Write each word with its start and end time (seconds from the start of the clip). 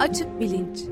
Açık 0.00 0.40
Bilinç 0.40 0.91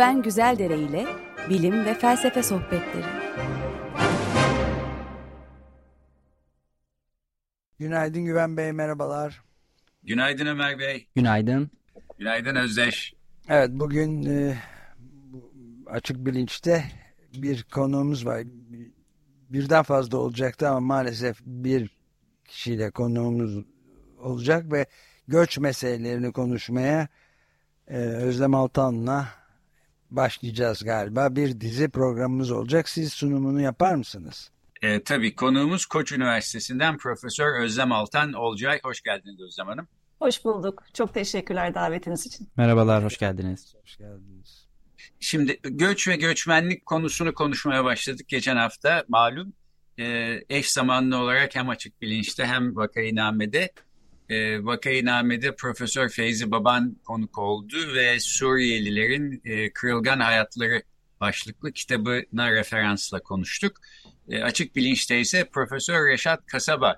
Güven 0.00 0.22
Güzeldere 0.22 0.78
ile 0.78 1.06
bilim 1.50 1.84
ve 1.84 1.94
felsefe 1.94 2.42
sohbetleri. 2.42 3.04
Günaydın 7.78 8.24
Güven 8.24 8.56
Bey, 8.56 8.72
merhabalar. 8.72 9.42
Günaydın 10.02 10.46
Ömer 10.46 10.78
Bey. 10.78 11.06
Günaydın. 11.14 11.70
Günaydın 12.18 12.56
Özdeş. 12.56 13.14
Evet, 13.48 13.70
bugün 13.72 14.24
e, 14.24 14.56
Açık 15.86 16.16
Bilinç'te 16.16 16.84
bir 17.34 17.62
konuğumuz 17.62 18.26
var. 18.26 18.42
Birden 19.50 19.82
fazla 19.82 20.18
olacaktı 20.18 20.68
ama 20.68 20.80
maalesef 20.80 21.40
bir 21.46 21.90
kişiyle 22.44 22.90
konuğumuz 22.90 23.64
olacak 24.18 24.72
ve 24.72 24.86
göç 25.28 25.58
meselelerini 25.58 26.32
konuşmaya 26.32 27.08
e, 27.88 27.96
Özlem 27.96 28.54
Altan'la 28.54 29.39
başlayacağız 30.10 30.84
galiba. 30.84 31.36
Bir 31.36 31.60
dizi 31.60 31.88
programımız 31.88 32.50
olacak. 32.50 32.88
Siz 32.88 33.12
sunumunu 33.12 33.60
yapar 33.60 33.94
mısınız? 33.94 34.50
E, 34.82 35.02
tabii 35.02 35.34
konuğumuz 35.34 35.86
Koç 35.86 36.12
Üniversitesi'nden 36.12 36.98
Profesör 36.98 37.60
Özlem 37.60 37.92
Altan 37.92 38.32
Olcay. 38.32 38.80
Hoş 38.82 39.02
geldiniz 39.02 39.40
Özlem 39.40 39.66
Hanım. 39.66 39.88
Hoş 40.18 40.44
bulduk. 40.44 40.82
Çok 40.94 41.14
teşekkürler 41.14 41.74
davetiniz 41.74 42.26
için. 42.26 42.48
Merhabalar, 42.56 43.04
hoş 43.04 43.18
geldiniz. 43.18 43.74
Hoş 43.82 43.96
geldiniz. 43.96 44.66
Şimdi 45.20 45.58
göç 45.62 46.08
ve 46.08 46.16
göçmenlik 46.16 46.86
konusunu 46.86 47.34
konuşmaya 47.34 47.84
başladık 47.84 48.28
geçen 48.28 48.56
hafta. 48.56 49.04
Malum 49.08 49.52
e, 49.98 50.36
eş 50.48 50.70
zamanlı 50.70 51.16
olarak 51.16 51.54
hem 51.56 51.68
açık 51.68 52.02
bilinçte 52.02 52.46
hem 52.46 52.76
vakayinamede 52.76 53.72
e, 54.30 54.64
vakayinamede 54.64 55.56
Profesör 55.56 56.08
Feyzi 56.08 56.50
Baban 56.50 56.96
konuk 57.04 57.38
oldu 57.38 57.94
ve 57.94 58.20
Suriyelilerin 58.20 59.42
e, 59.44 59.72
kırılgan 59.72 60.20
hayatları 60.20 60.82
başlıklı 61.20 61.72
kitabına 61.72 62.52
referansla 62.52 63.20
konuştuk. 63.20 63.76
E, 64.28 64.42
açık 64.42 64.76
bilinçte 64.76 65.20
ise 65.20 65.44
Profesör 65.44 66.08
Reşat 66.08 66.46
Kasaba 66.46 66.96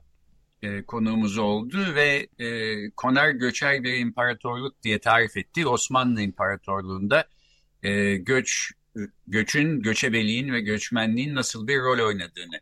e, 0.63 0.83
konuğumuz 0.83 1.39
oldu 1.39 1.95
ve 1.95 2.29
e, 2.39 2.91
konar 2.91 3.31
göçer 3.31 3.83
bir 3.85 3.99
imparatorluk 3.99 4.83
diye 4.83 4.99
tarif 4.99 5.37
ettiği 5.37 5.67
Osmanlı 5.67 6.21
İmparatorluğu'nda 6.21 7.25
göç 8.19 8.73
göçün, 9.27 9.81
göçebeliğin 9.81 10.53
ve 10.53 10.61
göçmenliğin 10.61 11.35
nasıl 11.35 11.69
bir 11.69 11.79
rol 11.79 12.07
oynadığını 12.07 12.61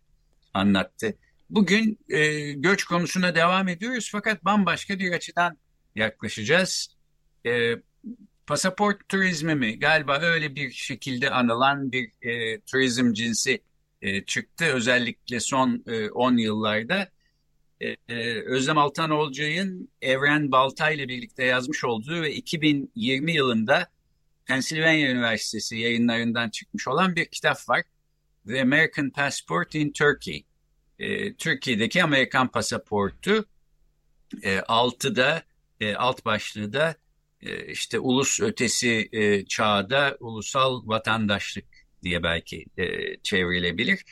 anlattı. 0.54 1.14
Bugün 1.50 1.98
e, 2.08 2.52
göç 2.52 2.84
konusuna 2.84 3.34
devam 3.34 3.68
ediyoruz 3.68 4.08
fakat 4.12 4.44
bambaşka 4.44 4.98
bir 4.98 5.12
açıdan 5.12 5.58
yaklaşacağız. 5.94 6.88
E, 7.46 7.74
pasaport 8.46 9.08
turizmi 9.08 9.54
mi? 9.54 9.78
Galiba 9.78 10.18
öyle 10.20 10.54
bir 10.54 10.70
şekilde 10.70 11.30
anılan 11.30 11.92
bir 11.92 12.12
e, 12.22 12.60
turizm 12.60 13.12
cinsi 13.12 13.62
e, 14.02 14.24
çıktı. 14.24 14.64
Özellikle 14.64 15.40
son 15.40 15.84
10 16.14 16.38
e, 16.38 16.42
yıllarda. 16.42 17.08
E, 17.80 17.96
e, 18.08 18.42
Özlem 18.42 18.78
Altan 18.78 19.10
Olcay'ın 19.10 19.88
Evren 20.02 20.52
Baltay 20.52 20.94
ile 20.94 21.08
birlikte 21.08 21.44
yazmış 21.44 21.84
olduğu 21.84 22.22
ve 22.22 22.34
2020 22.34 23.32
yılında 23.32 23.88
Pennsylvania 24.46 25.10
Üniversitesi 25.10 25.76
yayınlarından 25.76 26.50
çıkmış 26.50 26.88
olan 26.88 27.16
bir 27.16 27.26
kitap 27.26 27.68
var. 27.68 27.82
The 28.46 28.62
American 28.62 29.10
Passport 29.10 29.74
in 29.74 29.92
Turkey. 29.92 30.49
E, 31.00 31.34
Türkiye'deki 31.34 32.04
Amerikan 32.04 32.48
pasaportu 32.48 33.44
e, 34.42 34.60
altıda 34.60 35.42
e, 35.80 35.94
alt 35.94 36.24
başlığı 36.24 36.72
da 36.72 36.94
e, 37.42 37.66
işte 37.66 37.98
ulus 37.98 38.40
ötesi 38.40 39.08
e, 39.12 39.44
çağda 39.44 40.16
ulusal 40.20 40.82
vatandaşlık 40.86 41.64
diye 42.02 42.22
belki 42.22 42.64
e, 42.78 43.16
çevrilebilir. 43.22 44.04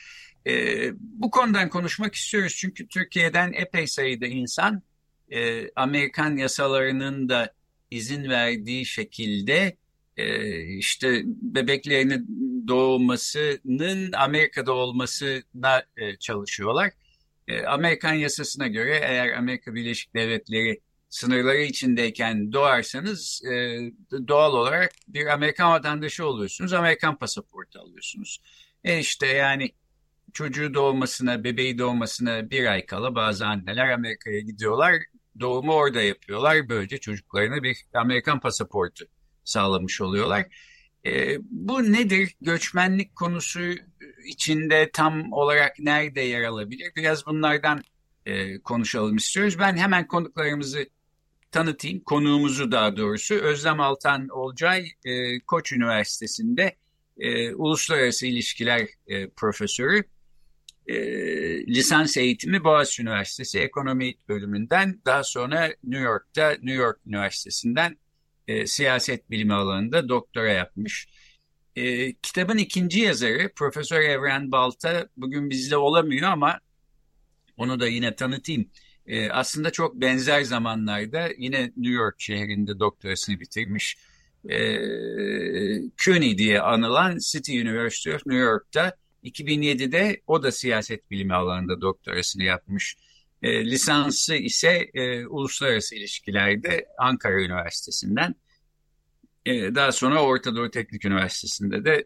E, 0.46 0.52
bu 1.00 1.30
konudan 1.30 1.68
konuşmak 1.68 2.14
istiyoruz 2.14 2.54
çünkü 2.56 2.88
Türkiye'den 2.88 3.52
epey 3.52 3.86
sayıda 3.86 4.26
insan 4.26 4.82
e, 5.30 5.70
Amerikan 5.76 6.36
yasalarının 6.36 7.28
da 7.28 7.54
izin 7.90 8.28
verdiği 8.28 8.86
şekilde 8.86 9.76
işte 10.78 11.22
bebeklerinin 11.26 12.26
doğmasının 12.68 14.12
Amerika'da 14.12 14.72
olmasına 14.72 15.82
e, 15.96 16.16
çalışıyorlar. 16.16 16.92
E, 17.48 17.62
Amerikan 17.62 18.14
yasasına 18.14 18.66
göre 18.66 19.00
eğer 19.02 19.32
Amerika 19.32 19.74
Birleşik 19.74 20.14
Devletleri 20.14 20.80
sınırları 21.08 21.62
içindeyken 21.62 22.52
doğarsanız 22.52 23.42
e, 23.44 23.78
doğal 24.28 24.54
olarak 24.54 24.92
bir 25.08 25.26
Amerikan 25.26 25.72
vatandaşı 25.72 26.26
oluyorsunuz. 26.26 26.72
Amerikan 26.72 27.18
pasaportu 27.18 27.80
alıyorsunuz. 27.80 28.40
E 28.84 28.98
işte 28.98 29.26
yani 29.26 29.70
çocuğu 30.32 30.74
doğmasına, 30.74 31.44
bebeği 31.44 31.78
doğmasına 31.78 32.50
bir 32.50 32.66
ay 32.66 32.86
kala 32.86 33.14
bazı 33.14 33.46
anneler 33.46 33.88
Amerika'ya 33.88 34.40
gidiyorlar. 34.40 34.94
Doğumu 35.40 35.72
orada 35.72 36.02
yapıyorlar. 36.02 36.68
Böylece 36.68 36.98
çocuklarına 36.98 37.62
bir 37.62 37.76
Amerikan 37.94 38.40
pasaportu 38.40 39.06
sağlamış 39.48 40.00
oluyorlar. 40.00 40.46
E, 41.06 41.38
bu 41.50 41.92
nedir? 41.92 42.34
Göçmenlik 42.40 43.16
konusu 43.16 43.60
içinde 44.24 44.90
tam 44.92 45.32
olarak 45.32 45.78
nerede 45.78 46.20
yer 46.20 46.42
alabilir? 46.42 46.92
Biraz 46.96 47.26
bunlardan 47.26 47.82
e, 48.26 48.58
konuşalım 48.58 49.16
istiyoruz. 49.16 49.58
Ben 49.58 49.76
hemen 49.76 50.06
konuklarımızı 50.06 50.88
tanıtayım. 51.50 52.00
Konuğumuzu 52.00 52.72
daha 52.72 52.96
doğrusu 52.96 53.34
Özlem 53.34 53.80
Altan 53.80 54.28
Olcay 54.28 54.86
e, 55.04 55.40
Koç 55.40 55.72
Üniversitesi'nde 55.72 56.76
e, 57.18 57.54
Uluslararası 57.54 58.26
İlişkiler 58.26 58.88
e, 59.06 59.28
Profesörü. 59.28 60.04
E, 60.86 60.96
lisans 61.66 62.16
eğitimi 62.16 62.64
Boğaziçi 62.64 63.02
Üniversitesi 63.02 63.58
Ekonomi 63.58 64.14
bölümünden 64.28 65.00
daha 65.06 65.24
sonra 65.24 65.74
New 65.84 66.04
York'ta 66.04 66.50
New 66.50 66.72
York 66.72 66.98
Üniversitesi'nden 67.06 67.96
e, 68.48 68.66
siyaset 68.66 69.30
bilimi 69.30 69.54
alanında 69.54 70.08
doktora 70.08 70.52
yapmış. 70.52 71.08
E, 71.76 72.12
kitabın 72.12 72.58
ikinci 72.58 73.00
yazarı 73.00 73.52
Profesör 73.56 74.00
Evren 74.00 74.52
Balta 74.52 75.08
bugün 75.16 75.50
bizde 75.50 75.76
olamıyor 75.76 76.30
ama 76.30 76.60
onu 77.56 77.80
da 77.80 77.88
yine 77.88 78.14
tanıtayım. 78.14 78.70
E, 79.06 79.30
aslında 79.30 79.70
çok 79.70 79.94
benzer 79.94 80.42
zamanlarda 80.42 81.28
yine 81.38 81.62
New 81.76 81.92
York 81.92 82.20
şehrinde 82.20 82.78
doktorasını 82.78 83.40
bitirmiş. 83.40 83.96
E, 84.50 84.78
CUNY 85.96 86.38
diye 86.38 86.60
anılan 86.60 87.18
City 87.18 87.60
University 87.60 88.10
of 88.10 88.26
New 88.26 88.42
York'ta 88.44 88.96
2007'de 89.24 90.20
o 90.26 90.42
da 90.42 90.52
siyaset 90.52 91.10
bilimi 91.10 91.34
alanında 91.34 91.80
doktorasını 91.80 92.42
yapmış. 92.44 92.96
E, 93.42 93.64
lisansı 93.64 94.34
ise 94.34 94.90
e, 94.94 95.26
uluslararası 95.26 95.94
ilişkilerde 95.94 96.86
Ankara 96.98 97.42
Üniversitesi'nden. 97.42 98.34
E, 99.46 99.74
daha 99.74 99.92
sonra 99.92 100.22
Orta 100.22 100.56
Doğu 100.56 100.70
Teknik 100.70 101.04
Üniversitesi'nde 101.04 101.84
de 101.84 102.04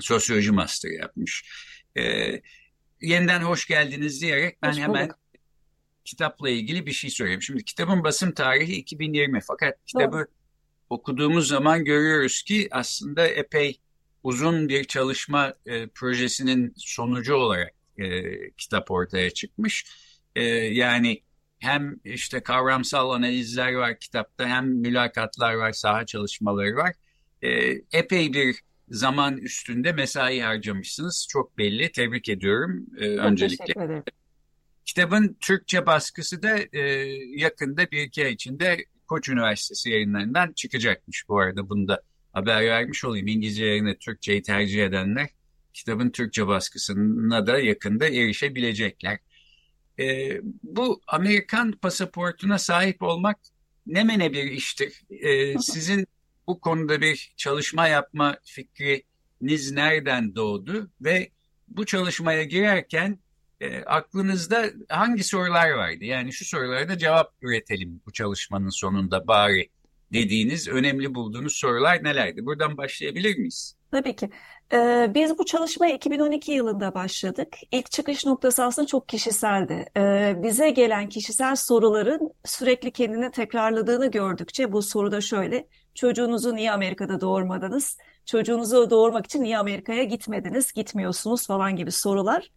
sosyoloji 0.00 0.50
master 0.50 0.90
yapmış. 0.90 1.44
E, 1.98 2.02
yeniden 3.00 3.40
hoş 3.40 3.66
geldiniz 3.66 4.22
diyerek 4.22 4.62
ben 4.62 4.70
hoş 4.70 4.78
hemen 4.78 5.10
kitapla 6.04 6.50
ilgili 6.50 6.86
bir 6.86 6.92
şey 6.92 7.10
söyleyeyim. 7.10 7.42
Şimdi 7.42 7.64
kitabın 7.64 8.04
basım 8.04 8.32
tarihi 8.32 8.76
2020 8.76 9.40
fakat 9.40 9.84
kitabı 9.86 10.16
Doğru. 10.16 10.26
okuduğumuz 10.90 11.48
zaman 11.48 11.84
görüyoruz 11.84 12.42
ki 12.42 12.68
aslında 12.70 13.26
epey 13.26 13.80
uzun 14.22 14.68
bir 14.68 14.84
çalışma 14.84 15.54
e, 15.66 15.86
projesinin 15.86 16.74
sonucu 16.76 17.34
olarak 17.34 17.74
e, 17.98 18.22
kitap 18.50 18.90
ortaya 18.90 19.30
çıkmış. 19.30 19.86
E, 20.36 20.44
yani 20.52 21.22
hem 21.58 21.96
işte 22.04 22.42
kavramsal 22.42 23.10
analizler 23.10 23.72
var 23.72 23.98
kitapta 23.98 24.48
hem 24.48 24.68
mülakatlar 24.68 25.54
var, 25.54 25.72
saha 25.72 26.06
çalışmaları 26.06 26.76
var. 26.76 26.94
E, 27.42 27.50
epey 27.92 28.32
bir 28.32 28.60
zaman 28.88 29.36
üstünde 29.36 29.92
mesai 29.92 30.40
harcamışsınız. 30.40 31.26
Çok 31.30 31.58
belli. 31.58 31.92
Tebrik 31.92 32.28
ediyorum 32.28 32.86
e, 32.98 33.16
Çok 33.16 33.24
öncelikle. 33.24 33.64
Teşekkür 33.64 33.80
ederim. 33.80 34.02
Kitabın 34.84 35.36
Türkçe 35.40 35.86
baskısı 35.86 36.42
da 36.42 36.58
e, 36.72 36.80
yakında 37.36 37.90
bir 37.90 38.02
iki 38.02 38.24
ay 38.24 38.32
içinde 38.32 38.84
Koç 39.06 39.28
Üniversitesi 39.28 39.90
yayınlarından 39.90 40.52
çıkacakmış 40.52 41.28
bu 41.28 41.40
arada. 41.40 41.68
Bunu 41.68 41.88
da 41.88 42.02
haber 42.32 42.66
vermiş 42.66 43.04
olayım. 43.04 43.26
İngilizce 43.26 43.64
yerine 43.64 43.98
Türkçeyi 43.98 44.42
tercih 44.42 44.84
edenler 44.84 45.28
kitabın 45.72 46.10
Türkçe 46.10 46.46
baskısına 46.46 47.46
da 47.46 47.58
yakında 47.58 48.08
erişebilecekler. 48.08 49.18
E, 49.98 50.38
bu 50.62 51.00
Amerikan 51.06 51.72
pasaportuna 51.72 52.58
sahip 52.58 53.02
olmak 53.02 53.38
ne 53.86 54.04
mene 54.04 54.32
bir 54.32 54.44
iştir. 54.44 55.02
E, 55.10 55.58
sizin 55.58 56.06
bu 56.46 56.60
konuda 56.60 57.00
bir 57.00 57.32
çalışma 57.36 57.88
yapma 57.88 58.36
fikriniz 58.44 59.72
nereden 59.72 60.34
doğdu 60.34 60.90
ve 61.00 61.30
bu 61.68 61.86
çalışmaya 61.86 62.44
girerken 62.44 63.18
e, 63.60 63.82
aklınızda 63.82 64.70
hangi 64.88 65.24
sorular 65.24 65.70
vardı? 65.70 66.04
Yani 66.04 66.32
şu 66.32 66.44
sorulara 66.44 66.88
da 66.88 66.98
cevap 66.98 67.34
üretelim 67.42 68.02
bu 68.06 68.12
çalışmanın 68.12 68.68
sonunda 68.68 69.26
bari 69.26 69.68
dediğiniz, 70.12 70.68
önemli 70.68 71.14
bulduğunuz 71.14 71.56
sorular 71.56 72.04
nelerdi? 72.04 72.46
Buradan 72.46 72.76
başlayabilir 72.76 73.38
miyiz? 73.38 73.76
Tabii 73.90 74.16
ki. 74.16 74.30
Ee, 74.72 75.10
biz 75.14 75.38
bu 75.38 75.44
çalışmaya 75.44 75.94
2012 75.94 76.52
yılında 76.52 76.94
başladık. 76.94 77.56
İlk 77.72 77.90
çıkış 77.90 78.26
noktası 78.26 78.64
aslında 78.64 78.86
çok 78.86 79.08
kişiseldi. 79.08 79.86
Ee, 79.96 80.34
bize 80.42 80.70
gelen 80.70 81.08
kişisel 81.08 81.56
soruların 81.56 82.32
sürekli 82.44 82.90
kendini 82.92 83.30
tekrarladığını 83.30 84.10
gördükçe 84.10 84.72
bu 84.72 84.82
soruda 84.82 85.20
şöyle. 85.20 85.68
Çocuğunuzu 85.94 86.54
niye 86.56 86.72
Amerika'da 86.72 87.20
doğurmadınız? 87.20 87.98
Çocuğunuzu 88.26 88.90
doğurmak 88.90 89.26
için 89.26 89.42
niye 89.42 89.58
Amerika'ya 89.58 90.04
gitmediniz? 90.04 90.72
Gitmiyorsunuz 90.72 91.46
falan 91.46 91.76
gibi 91.76 91.92
sorular. 91.92 92.50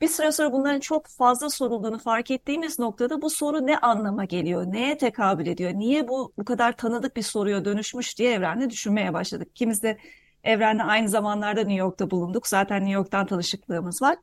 Bir 0.00 0.08
süre 0.08 0.32
sonra 0.32 0.52
bunların 0.52 0.80
çok 0.80 1.06
fazla 1.08 1.50
sorulduğunu 1.50 1.98
fark 1.98 2.30
ettiğimiz 2.30 2.78
noktada 2.78 3.22
bu 3.22 3.30
soru 3.30 3.66
ne 3.66 3.78
anlama 3.78 4.24
geliyor? 4.24 4.64
Neye 4.66 4.98
tekabül 4.98 5.46
ediyor? 5.46 5.72
Niye 5.74 6.08
bu 6.08 6.32
bu 6.38 6.44
kadar 6.44 6.76
tanıdık 6.76 7.16
bir 7.16 7.22
soruya 7.22 7.64
dönüşmüş 7.64 8.18
diye 8.18 8.32
evrende 8.32 8.70
düşünmeye 8.70 9.14
başladık. 9.14 9.48
İkimiz 9.50 9.82
de 10.44 10.50
evrende 10.50 10.82
aynı 10.82 11.08
zamanlarda 11.08 11.60
New 11.60 11.74
York'ta 11.74 12.10
bulunduk. 12.10 12.46
Zaten 12.46 12.80
New 12.80 12.92
York'tan 12.92 13.26
tanışıklığımız 13.26 14.02
var. 14.02 14.16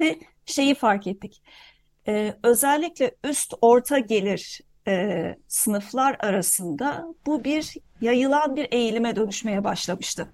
Ve 0.00 0.18
şeyi 0.46 0.74
fark 0.74 1.06
ettik. 1.06 1.42
Ee, 2.08 2.34
özellikle 2.42 3.16
üst 3.24 3.54
orta 3.60 3.98
gelir 3.98 4.60
e, 4.88 5.34
sınıflar 5.48 6.16
arasında 6.20 7.04
bu 7.26 7.44
bir 7.44 7.74
yayılan 8.00 8.56
bir 8.56 8.68
eğilime 8.72 9.16
dönüşmeye 9.16 9.64
başlamıştı. 9.64 10.32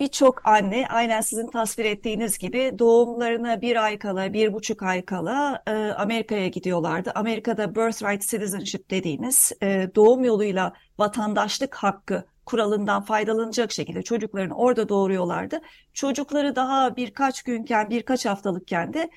Birçok 0.00 0.46
anne 0.48 0.86
aynen 0.88 1.20
sizin 1.20 1.46
tasvir 1.46 1.84
ettiğiniz 1.84 2.38
gibi 2.38 2.72
doğumlarına 2.78 3.60
bir 3.60 3.84
ay 3.84 3.98
kala, 3.98 4.32
bir 4.32 4.52
buçuk 4.52 4.82
ay 4.82 5.04
kala 5.04 5.62
e, 5.66 5.72
Amerika'ya 5.72 6.48
gidiyorlardı. 6.48 7.12
Amerika'da 7.14 7.74
birthright 7.74 8.22
citizenship 8.28 8.90
dediğimiz 8.90 9.52
e, 9.62 9.90
doğum 9.94 10.24
yoluyla 10.24 10.72
vatandaşlık 10.98 11.74
hakkı 11.74 12.24
kuralından 12.46 13.02
faydalanacak 13.02 13.72
şekilde 13.72 14.02
çocuklarını 14.02 14.54
orada 14.54 14.88
doğuruyorlardı. 14.88 15.60
Çocukları 15.92 16.56
daha 16.56 16.96
birkaç 16.96 17.42
günken, 17.42 17.90
birkaç 17.90 18.26
haftalıkken 18.26 18.94
de 18.94 19.10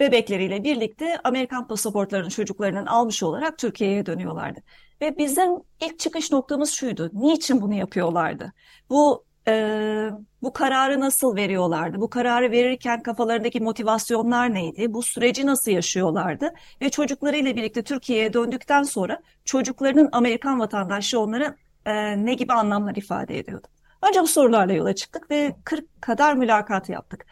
bebekleriyle 0.00 0.64
birlikte 0.64 1.18
Amerikan 1.24 1.68
pasaportlarını 1.68 2.30
çocuklarının 2.30 2.86
almış 2.86 3.22
olarak 3.22 3.58
Türkiye'ye 3.58 4.06
dönüyorlardı. 4.06 4.60
Ve 5.00 5.18
bizim 5.18 5.50
ilk 5.80 5.98
çıkış 5.98 6.32
noktamız 6.32 6.70
şuydu. 6.70 7.10
Niçin 7.12 7.62
bunu 7.62 7.74
yapıyorlardı? 7.74 8.52
Bu 8.90 9.24
e, 9.48 10.10
bu 10.42 10.52
kararı 10.52 11.00
nasıl 11.00 11.36
veriyorlardı? 11.36 12.00
Bu 12.00 12.10
kararı 12.10 12.50
verirken 12.50 13.02
kafalarındaki 13.02 13.60
motivasyonlar 13.60 14.54
neydi? 14.54 14.94
Bu 14.94 15.02
süreci 15.02 15.46
nasıl 15.46 15.70
yaşıyorlardı? 15.70 16.54
Ve 16.80 16.90
çocuklarıyla 16.90 17.56
birlikte 17.56 17.82
Türkiye'ye 17.82 18.32
döndükten 18.32 18.82
sonra 18.82 19.22
çocuklarının 19.44 20.08
Amerikan 20.12 20.60
vatandaşlığı 20.60 21.20
onlara 21.20 21.56
e, 21.86 22.24
ne 22.26 22.34
gibi 22.34 22.52
anlamlar 22.52 22.96
ifade 22.96 23.38
ediyordu? 23.38 23.66
Önce 24.08 24.22
bu 24.22 24.26
sorularla 24.26 24.72
yola 24.72 24.94
çıktık 24.94 25.30
ve 25.30 25.56
40 25.64 26.02
kadar 26.02 26.34
mülakat 26.34 26.88
yaptık. 26.88 27.26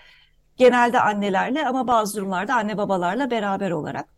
Genelde 0.57 1.01
annelerle 1.01 1.67
ama 1.67 1.87
bazı 1.87 2.17
durumlarda 2.17 2.55
anne 2.55 2.77
babalarla 2.77 3.31
beraber 3.31 3.71
olarak. 3.71 4.09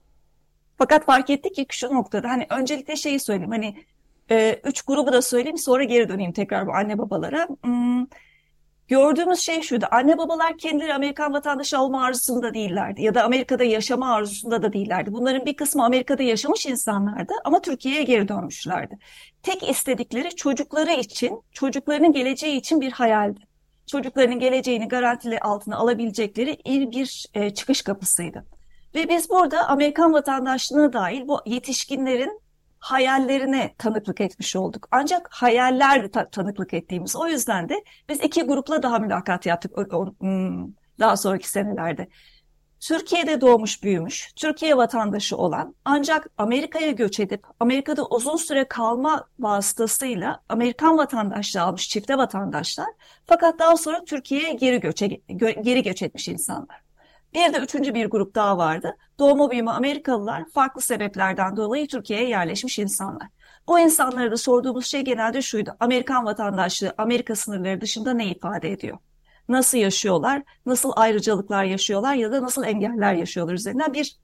Fakat 0.78 1.04
fark 1.04 1.30
ettik 1.30 1.54
ki 1.54 1.66
şu 1.70 1.94
noktada 1.94 2.28
hani 2.28 2.46
öncelikle 2.50 2.96
şeyi 2.96 3.20
söyleyeyim 3.20 3.50
hani 3.50 3.84
e, 4.30 4.60
üç 4.64 4.82
grubu 4.82 5.12
da 5.12 5.22
söyleyeyim 5.22 5.58
sonra 5.58 5.84
geri 5.84 6.08
döneyim 6.08 6.32
tekrar 6.32 6.66
bu 6.66 6.72
anne 6.72 6.98
babalara. 6.98 7.48
Hmm, 7.64 8.06
gördüğümüz 8.88 9.40
şey 9.40 9.62
şuydu. 9.62 9.86
Anne 9.90 10.18
babalar 10.18 10.58
kendileri 10.58 10.94
Amerikan 10.94 11.32
vatandaşı 11.32 11.80
olma 11.80 12.04
arzusunda 12.04 12.54
değillerdi. 12.54 13.02
Ya 13.02 13.14
da 13.14 13.24
Amerika'da 13.24 13.64
yaşama 13.64 14.14
arzusunda 14.14 14.62
da 14.62 14.72
değillerdi. 14.72 15.12
Bunların 15.12 15.46
bir 15.46 15.56
kısmı 15.56 15.84
Amerika'da 15.84 16.22
yaşamış 16.22 16.66
insanlardı 16.66 17.32
ama 17.44 17.60
Türkiye'ye 17.60 18.02
geri 18.02 18.28
dönmüşlerdi. 18.28 18.98
Tek 19.42 19.70
istedikleri 19.70 20.36
çocukları 20.36 20.92
için, 20.92 21.42
çocuklarının 21.52 22.12
geleceği 22.12 22.56
için 22.56 22.80
bir 22.80 22.92
hayaldi. 22.92 23.40
Çocuklarının 23.86 24.38
geleceğini 24.38 24.88
garantili 24.88 25.40
altına 25.40 25.76
alabilecekleri 25.76 26.58
bir, 26.66 26.90
bir 26.90 27.26
e, 27.34 27.54
çıkış 27.54 27.82
kapısıydı. 27.82 28.44
Ve 28.94 29.08
biz 29.08 29.30
burada 29.30 29.68
Amerikan 29.68 30.12
vatandaşlığına 30.12 30.92
dahil 30.92 31.28
bu 31.28 31.40
yetişkinlerin 31.46 32.41
hayallerine 32.82 33.74
tanıklık 33.78 34.20
etmiş 34.20 34.56
olduk. 34.56 34.88
Ancak 34.90 35.28
hayaller 35.32 36.12
ta 36.12 36.30
tanıklık 36.30 36.74
ettiğimiz. 36.74 37.16
O 37.16 37.26
yüzden 37.26 37.68
de 37.68 37.84
biz 38.08 38.20
iki 38.20 38.42
grupla 38.42 38.82
daha 38.82 38.98
mülakat 38.98 39.46
yaptık 39.46 39.72
hmm, 40.20 40.66
daha 40.98 41.16
sonraki 41.16 41.48
senelerde. 41.48 42.08
Türkiye'de 42.80 43.40
doğmuş 43.40 43.82
büyümüş, 43.82 44.32
Türkiye 44.36 44.76
vatandaşı 44.76 45.36
olan 45.36 45.74
ancak 45.84 46.26
Amerika'ya 46.38 46.90
göç 46.90 47.20
edip 47.20 47.46
Amerika'da 47.60 48.06
uzun 48.06 48.36
süre 48.36 48.68
kalma 48.68 49.26
vasıtasıyla 49.38 50.42
Amerikan 50.48 50.98
vatandaşlığı 50.98 51.62
almış 51.62 51.88
çifte 51.88 52.18
vatandaşlar 52.18 52.88
fakat 53.26 53.58
daha 53.58 53.76
sonra 53.76 54.04
Türkiye'ye 54.04 54.52
geri 54.52 54.80
göç, 54.80 54.98
geri 55.62 55.82
göç 55.82 56.02
etmiş 56.02 56.28
insanlar. 56.28 56.81
Bir 57.34 57.52
de 57.52 57.58
üçüncü 57.58 57.94
bir 57.94 58.06
grup 58.06 58.34
daha 58.34 58.58
vardı. 58.58 58.96
Doğma 59.18 59.50
büyüme 59.50 59.70
Amerikalılar 59.70 60.44
farklı 60.54 60.80
sebeplerden 60.80 61.56
dolayı 61.56 61.88
Türkiye'ye 61.88 62.28
yerleşmiş 62.28 62.78
insanlar. 62.78 63.28
Bu 63.68 63.78
insanlara 63.78 64.30
da 64.30 64.36
sorduğumuz 64.36 64.86
şey 64.86 65.02
genelde 65.02 65.42
şuydu. 65.42 65.76
Amerikan 65.80 66.24
vatandaşlığı 66.24 66.94
Amerika 66.98 67.36
sınırları 67.36 67.80
dışında 67.80 68.12
ne 68.12 68.26
ifade 68.26 68.72
ediyor? 68.72 68.98
Nasıl 69.48 69.78
yaşıyorlar? 69.78 70.42
Nasıl 70.66 70.92
ayrıcalıklar 70.96 71.64
yaşıyorlar 71.64 72.14
ya 72.14 72.32
da 72.32 72.42
nasıl 72.42 72.64
engeller 72.64 73.14
yaşıyorlar 73.14 73.54
üzerinden 73.54 73.92
bir 73.94 74.16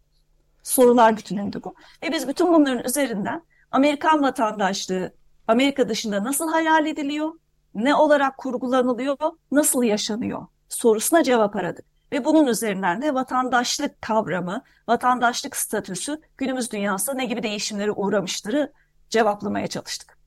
sorular 0.63 1.17
bütünüydü 1.17 1.61
bu. 1.65 1.75
Ve 2.03 2.13
biz 2.13 2.29
bütün 2.29 2.53
bunların 2.53 2.85
üzerinden 2.85 3.43
Amerikan 3.71 4.23
vatandaşlığı 4.23 5.13
Amerika 5.49 5.89
dışında 5.89 6.25
nasıl 6.25 6.49
hayal 6.53 6.87
ediliyor? 6.87 7.33
Ne 7.75 7.95
olarak 7.95 8.39
kurgulanılıyor? 8.39 9.17
Nasıl 9.53 9.83
yaşanıyor? 9.83 10.47
Sorusuna 10.69 11.23
cevap 11.23 11.57
aradık. 11.57 11.98
Ve 12.13 12.25
bunun 12.25 12.47
üzerinden 12.47 13.03
de 13.03 13.15
vatandaşlık 13.15 14.03
kavramı, 14.03 14.63
vatandaşlık 14.89 15.57
statüsü 15.57 16.21
günümüz 16.37 16.73
dünyasında 16.73 17.17
ne 17.17 17.25
gibi 17.25 17.43
değişimlere 17.43 17.91
uğramıştırı 17.91 18.73
cevaplamaya 19.11 19.67
çalıştık. 19.67 20.19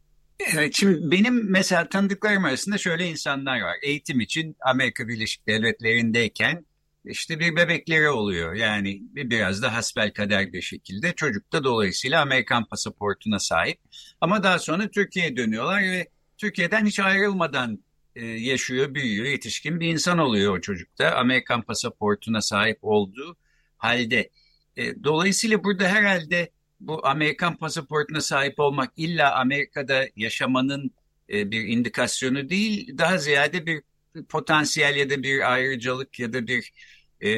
Evet, 0.54 0.74
şimdi 0.76 1.12
benim 1.12 1.52
mesela 1.52 1.90
tanıdıklarım 1.90 2.46
arasında 2.46 2.78
şöyle 2.78 3.08
insanlar 3.08 3.62
var. 3.62 3.76
Eğitim 3.84 4.20
için 4.20 4.56
Amerika 4.62 5.08
Birleşik 5.08 5.48
Devletleri'ndeyken 5.48 6.66
işte 7.06 7.40
bir 7.40 7.56
bebekleri 7.56 8.10
oluyor. 8.10 8.54
Yani 8.54 9.02
biraz 9.02 9.62
da 9.62 9.74
hasbelkader 9.74 10.54
bir 10.54 10.62
şekilde. 10.62 11.14
Çocuk 11.14 11.52
da 11.54 11.64
dolayısıyla 11.64 12.22
Amerikan 12.22 12.66
pasaportuna 12.66 13.40
sahip. 13.40 13.80
Ama 14.22 14.44
daha 14.44 14.60
sonra 14.60 14.88
Türkiye'ye 14.88 15.38
dönüyorlar 15.38 15.82
ve 15.82 16.08
Türkiye'den 16.38 16.86
hiç 16.86 17.00
ayrılmadan 17.00 17.84
e, 18.16 18.26
yaşıyor, 18.26 18.94
büyüyor, 18.94 19.26
yetişkin 19.26 19.80
bir 19.80 19.88
insan 19.88 20.18
oluyor 20.18 20.58
o 20.58 20.62
çocukta. 20.62 21.12
Amerikan 21.12 21.62
pasaportuna 21.62 22.42
sahip 22.42 22.80
olduğu 22.82 23.38
halde. 23.78 24.30
E, 24.78 25.04
dolayısıyla 25.04 25.64
burada 25.64 25.88
herhalde 25.88 26.52
bu 26.80 27.08
Amerikan 27.08 27.58
pasaportuna 27.58 28.22
sahip 28.22 28.60
olmak 28.60 28.92
illa 28.98 29.36
Amerika'da 29.36 30.06
yaşamanın 30.16 30.92
e, 31.30 31.52
bir 31.52 31.68
indikasyonu 31.68 32.50
değil, 32.50 32.98
daha 32.98 33.18
ziyade 33.18 33.66
bir 33.66 33.82
potansiyel 34.30 34.96
ya 34.96 35.10
da 35.10 35.24
bir 35.24 35.54
ayrıcalık 35.54 36.20
ya 36.20 36.34
da 36.34 36.48
bir 36.48 36.72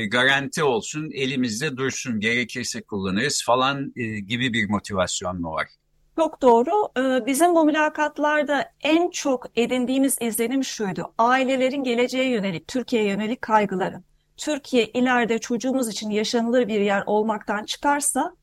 garanti 0.08 0.64
olsun, 0.64 1.12
elimizde 1.12 1.78
dursun, 1.78 2.20
gerekirse 2.20 2.82
kullanırız 2.82 3.44
falan 3.46 3.94
gibi 4.28 4.54
bir 4.54 4.70
motivasyon 4.70 5.42
mu 5.42 5.52
var? 5.52 5.68
Çok 6.16 6.42
doğru. 6.42 6.90
Ee, 6.98 7.26
bizim 7.26 7.56
bu 7.56 7.66
mülakatlarda 7.66 8.72
en 8.82 9.10
çok 9.10 9.46
edindiğimiz 9.56 10.18
izlenim 10.22 10.64
şuydu. 10.64 11.14
Ailelerin 11.18 11.84
geleceğe 11.84 12.30
yönelik, 12.30 12.68
Türkiye'ye 12.68 13.10
yönelik 13.10 13.42
kaygıları. 13.42 14.04
Türkiye 14.38 14.86
ileride 14.86 15.40
çocuğumuz 15.40 15.90
için 15.90 16.10
yaşanılır 16.10 16.68
bir 16.68 16.82
yer 16.82 17.04
olmaktan 17.06 17.64
çıkarsa 17.64 18.36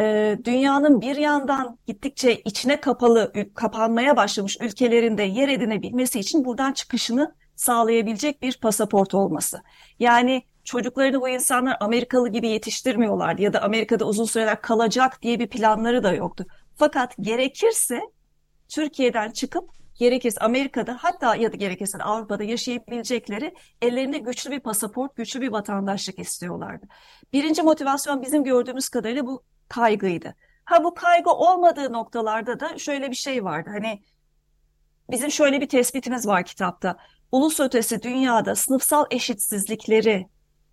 e, 0.00 0.38
dünyanın 0.44 1.00
bir 1.00 1.16
yandan 1.16 1.78
gittikçe 1.86 2.40
içine 2.40 2.80
kapalı, 2.80 3.32
kapanmaya 3.54 4.16
başlamış 4.16 4.56
ülkelerinde 4.60 5.22
yer 5.22 5.48
edinebilmesi 5.48 6.20
için 6.20 6.44
buradan 6.44 6.72
çıkışını 6.72 7.34
sağlayabilecek 7.56 8.42
bir 8.42 8.58
pasaport 8.60 9.14
olması. 9.14 9.62
Yani 9.98 10.42
çocuklarını 10.64 11.20
bu 11.20 11.28
insanlar 11.28 11.76
Amerikalı 11.80 12.28
gibi 12.28 12.48
yetiştirmiyorlardı 12.48 13.42
ya 13.42 13.52
da 13.52 13.62
Amerika'da 13.62 14.04
uzun 14.04 14.24
süreler 14.24 14.60
kalacak 14.60 15.22
diye 15.22 15.38
bir 15.38 15.48
planları 15.48 16.02
da 16.02 16.12
yoktu. 16.12 16.46
Fakat 16.76 17.14
gerekirse 17.20 18.00
Türkiye'den 18.68 19.30
çıkıp 19.30 19.70
gerekirse 19.94 20.40
Amerika'da 20.40 20.98
hatta 21.00 21.36
ya 21.36 21.52
da 21.52 21.56
gerekirse 21.56 21.98
Avrupa'da 21.98 22.44
yaşayabilecekleri 22.44 23.54
ellerinde 23.82 24.18
güçlü 24.18 24.50
bir 24.50 24.60
pasaport, 24.60 25.16
güçlü 25.16 25.40
bir 25.40 25.52
vatandaşlık 25.52 26.18
istiyorlardı. 26.18 26.86
Birinci 27.32 27.62
motivasyon 27.62 28.22
bizim 28.22 28.44
gördüğümüz 28.44 28.88
kadarıyla 28.88 29.26
bu 29.26 29.42
kaygıydı. 29.68 30.34
Ha 30.64 30.84
bu 30.84 30.94
kaygı 30.94 31.30
olmadığı 31.30 31.92
noktalarda 31.92 32.60
da 32.60 32.78
şöyle 32.78 33.10
bir 33.10 33.16
şey 33.16 33.44
vardı. 33.44 33.70
Hani 33.72 34.02
bizim 35.10 35.30
şöyle 35.30 35.60
bir 35.60 35.68
tespitimiz 35.68 36.26
var 36.26 36.44
kitapta. 36.44 36.96
Ulus 37.32 37.60
ötesi 37.60 38.02
dünyada 38.02 38.54
sınıfsal 38.54 39.06
eşitsizlikleri 39.10 40.26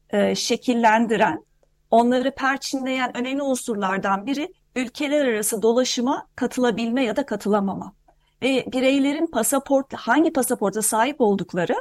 e, 0.10 0.36
şekillendiren, 0.36 1.46
onları 1.91 2.36
perçinleyen 2.36 3.18
önemli 3.18 3.41
unsurlardan 3.41 4.25
biri 4.25 4.53
ülkeler 4.76 5.26
arası 5.26 5.62
dolaşıma 5.62 6.28
katılabilme 6.36 7.04
ya 7.04 7.16
da 7.16 7.26
katılamama. 7.26 7.94
Ve 8.42 8.66
bireylerin 8.72 9.28
pasaport, 9.28 9.94
hangi 9.94 10.34
pasaporta 10.34 10.82
sahip 10.82 11.22
oldukları 11.22 11.76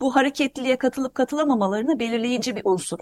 bu 0.00 0.16
hareketliliğe 0.16 0.76
katılıp 0.76 1.14
katılamamalarını 1.14 1.98
belirleyici 1.98 2.56
bir 2.56 2.62
unsur. 2.64 2.98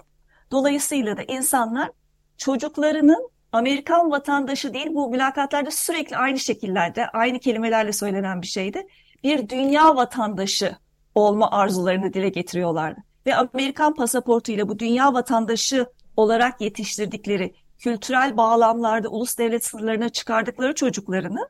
Dolayısıyla 0.51 1.17
da 1.17 1.23
insanlar 1.23 1.91
çocuklarının 2.37 3.29
Amerikan 3.51 4.11
vatandaşı 4.11 4.73
değil 4.73 4.87
bu 4.93 5.09
mülakatlarda 5.09 5.71
sürekli 5.71 6.17
aynı 6.17 6.39
şekillerde, 6.39 7.07
aynı 7.07 7.39
kelimelerle 7.39 7.93
söylenen 7.93 8.41
bir 8.41 8.47
şeydi. 8.47 8.87
Bir 9.23 9.49
dünya 9.49 9.95
vatandaşı 9.95 10.75
olma 11.15 11.51
arzularını 11.51 12.13
dile 12.13 12.29
getiriyorlardı. 12.29 12.99
Ve 13.25 13.35
Amerikan 13.35 13.95
pasaportuyla 13.95 14.69
bu 14.69 14.79
dünya 14.79 15.13
vatandaşı 15.13 15.85
olarak 16.17 16.61
yetiştirdikleri 16.61 17.53
kültürel 17.85 18.37
bağlamlarda 18.37 19.09
ulus 19.09 19.37
devlet 19.37 19.65
sınırlarına 19.65 20.09
çıkardıkları 20.09 20.75
çocuklarını 20.75 21.49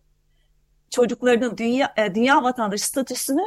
çocuklarının 0.90 1.58
dünya 1.58 1.94
e, 1.98 2.16
dünya 2.16 2.44
vatandaşı 2.44 2.88
statüsünü 2.88 3.42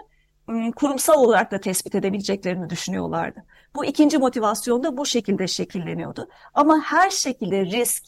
kurumsal 0.77 1.25
olarak 1.25 1.51
da 1.51 1.61
tespit 1.61 1.95
edebileceklerini 1.95 2.71
düşünüyorlardı. 2.71 3.45
Bu 3.75 3.85
ikinci 3.85 4.19
motivasyon 4.19 4.85
da 4.85 4.97
bu 4.97 5.07
şekilde 5.07 5.47
şekilleniyordu. 5.47 6.29
Ama 6.55 6.81
her 6.81 7.11
şekilde 7.11 7.67
risk, 7.67 8.05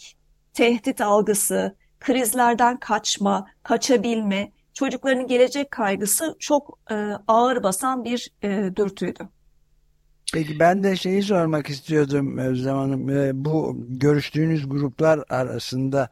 tehdit 0.52 1.00
algısı, 1.00 1.76
krizlerden 2.00 2.76
kaçma, 2.78 3.46
kaçabilme, 3.62 4.52
çocukların 4.74 5.26
gelecek 5.26 5.70
kaygısı 5.70 6.36
çok 6.38 6.78
e, 6.90 6.94
ağır 7.28 7.62
basan 7.62 8.04
bir 8.04 8.30
e, 8.42 8.76
dürtüydü. 8.76 9.28
Peki 10.32 10.58
ben 10.58 10.82
de 10.82 10.96
şeyi 10.96 11.22
sormak 11.22 11.70
istiyordum 11.70 12.38
Özlem 12.38 12.76
Hanım. 12.76 13.10
E, 13.10 13.44
bu 13.44 13.76
görüştüğünüz 13.88 14.68
gruplar 14.68 15.20
arasında 15.28 16.08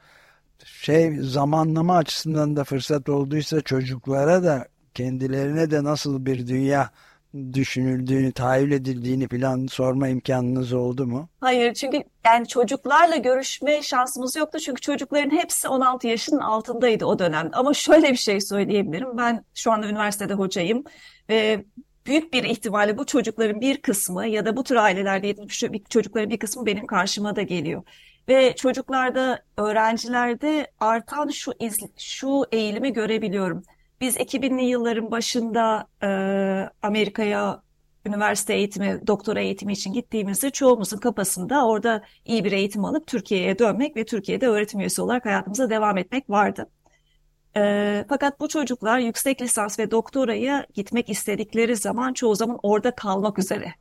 şey 0.65 1.17
zamanlama 1.21 1.97
açısından 1.97 2.57
da 2.57 2.65
fırsat 2.65 3.09
olduysa 3.09 3.61
çocuklara 3.61 4.45
da 4.45 4.69
kendilerine 4.95 5.71
de 5.71 5.85
nasıl 5.85 6.27
bir 6.27 6.47
dünya 6.47 6.91
düşünüldüğünü, 7.53 8.33
tahayyül 8.33 8.73
edildiğini 8.73 9.29
falan 9.29 9.67
sorma 9.67 10.09
imkanınız 10.09 10.73
oldu 10.73 11.07
mu? 11.07 11.29
Hayır 11.41 11.75
çünkü 11.75 12.03
yani 12.27 12.49
çocuklarla 12.49 13.17
görüşme 13.17 13.83
şansımız 13.83 14.37
yoktu. 14.37 14.59
Çünkü 14.59 14.81
çocukların 14.81 15.31
hepsi 15.31 15.69
16 15.69 16.07
yaşının 16.07 16.41
altındaydı 16.41 17.05
o 17.05 17.19
dönem. 17.19 17.51
Ama 17.53 17.75
şöyle 17.75 18.11
bir 18.11 18.17
şey 18.17 18.41
söyleyebilirim. 18.41 19.19
Ben 19.19 19.45
şu 19.55 19.73
anda 19.73 19.87
üniversitede 19.89 20.35
hocayım 20.35 20.85
ve 21.29 21.65
büyük 22.09 22.33
bir 22.33 22.45
ihtimalle 22.45 22.99
bu 22.99 23.07
çocukların 23.07 23.61
bir 23.61 23.83
kısmı 23.83 24.27
ya 24.27 24.47
da 24.47 24.57
bu 24.57 24.65
tür 24.65 24.77
ailelerde 24.77 25.27
yetişmiş 25.27 25.83
çocukların 25.88 26.31
bir 26.31 26.38
kısmı 26.38 26.67
benim 26.67 26.87
karşıma 26.87 27.37
da 27.37 27.43
geliyor. 27.43 27.83
Ve 28.29 28.57
çocuklarda, 28.57 29.43
öğrencilerde 29.57 30.71
artan 30.81 31.29
şu 31.29 31.53
iz, 31.61 31.79
şu 31.99 32.45
eğilimi 32.53 32.93
görebiliyorum. 32.93 33.62
Biz 34.00 34.17
2000'li 34.17 34.65
yılların 34.65 35.11
başında 35.11 35.87
e, 36.03 36.09
Amerika'ya 36.83 37.62
üniversite 38.07 38.55
eğitimi, 38.55 39.00
doktora 39.07 39.41
eğitimi 39.41 39.73
için 39.73 39.93
gittiğimizde 39.93 40.50
çoğumuzun 40.50 40.99
kafasında 40.99 41.67
orada 41.67 42.03
iyi 42.25 42.45
bir 42.45 42.53
eğitim 42.53 42.85
alıp 42.85 43.07
Türkiye'ye 43.07 43.59
dönmek 43.59 43.97
ve 43.97 44.05
Türkiye'de 44.05 44.49
öğretim 44.49 44.81
üyesi 44.81 45.03
olarak 45.03 45.25
hayatımıza 45.25 45.71
devam 45.71 45.99
etmek 45.99 46.31
vardı. 46.31 46.71
E, 47.59 48.05
fakat 48.09 48.41
bu 48.41 48.49
çocuklar 48.49 48.99
yüksek 48.99 49.43
lisans 49.43 49.79
ve 49.79 49.91
doktoraya 49.91 50.67
gitmek 50.75 51.09
istedikleri 51.11 51.77
zaman 51.77 52.12
çoğu 52.12 52.35
zaman 52.35 52.59
orada 52.62 52.95
kalmak 52.95 53.38
üzere 53.38 53.75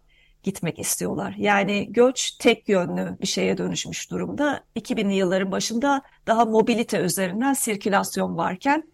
gitmek 0.44 0.80
istiyorlar. 0.80 1.36
Yani 1.38 1.94
göç 1.94 2.32
tek 2.32 2.70
yönlü 2.70 3.18
bir 3.22 3.28
şeye 3.28 3.58
dönüşmüş 3.58 4.12
durumda. 4.12 4.64
2000'li 4.76 5.16
yılların 5.16 5.52
başında 5.52 6.02
daha 6.28 6.46
mobilite 6.46 7.00
üzerinden 7.00 7.54
sirkülasyon 7.54 8.38
varken 8.38 8.92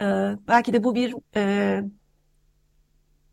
e, 0.00 0.06
belki 0.48 0.72
de 0.72 0.84
bu 0.84 0.94
bir 0.94 1.14
e, 1.36 1.82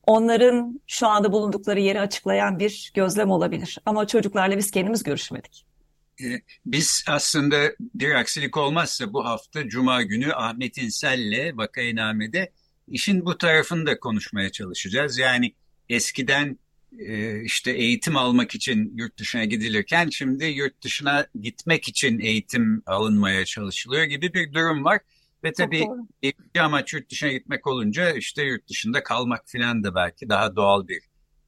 onların 0.08 0.82
şu 0.88 1.08
anda 1.08 1.32
bulundukları 1.32 1.80
yeri 1.80 2.02
açıklayan 2.02 2.60
bir 2.60 2.92
gözlem 2.94 3.32
olabilir. 3.32 3.78
Ama 3.86 4.08
çocuklarla 4.08 4.58
biz 4.58 4.72
kendimiz 4.72 5.04
görüşmedik. 5.04 5.73
E, 6.22 6.41
biz 6.65 7.03
aslında 7.08 7.72
bir 7.79 8.15
aksilik 8.15 8.58
olmazsa 8.58 9.13
bu 9.13 9.25
hafta 9.25 9.67
Cuma 9.67 10.01
günü 10.01 10.34
Ahmet 10.34 10.77
İnsel'le 10.77 11.58
Vakainame'de 11.58 12.51
işin 12.88 13.25
bu 13.25 13.38
tarafını 13.38 13.86
da 13.86 14.00
konuşmaya 14.00 14.51
çalışacağız. 14.51 15.17
Yani 15.17 15.53
eskiden 15.89 16.60
e, 17.00 17.41
işte 17.43 17.72
eğitim 17.72 18.17
almak 18.17 18.55
için 18.55 18.93
yurt 18.96 19.17
dışına 19.17 19.46
gidilirken 19.46 20.10
şimdi 20.10 20.46
yurt 20.46 20.84
dışına 20.84 21.27
gitmek 21.41 21.88
için 21.88 22.20
eğitim 22.20 22.84
alınmaya 22.86 23.46
çalışılıyor 23.46 24.03
gibi 24.03 24.34
bir 24.34 24.53
durum 24.53 24.84
var. 24.84 25.00
Ve 25.43 25.53
tabii 25.53 25.86
bir 26.24 26.60
amaç 26.60 26.93
yurt 26.93 27.12
dışına 27.12 27.32
gitmek 27.32 27.67
olunca 27.67 28.12
işte 28.12 28.43
yurt 28.43 28.70
dışında 28.70 29.03
kalmak 29.03 29.41
falan 29.46 29.84
da 29.84 29.96
belki 29.96 30.29
daha 30.29 30.55
doğal 30.55 30.88
bir 30.88 31.01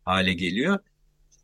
hale 0.05 0.33
geliyor. 0.33 0.79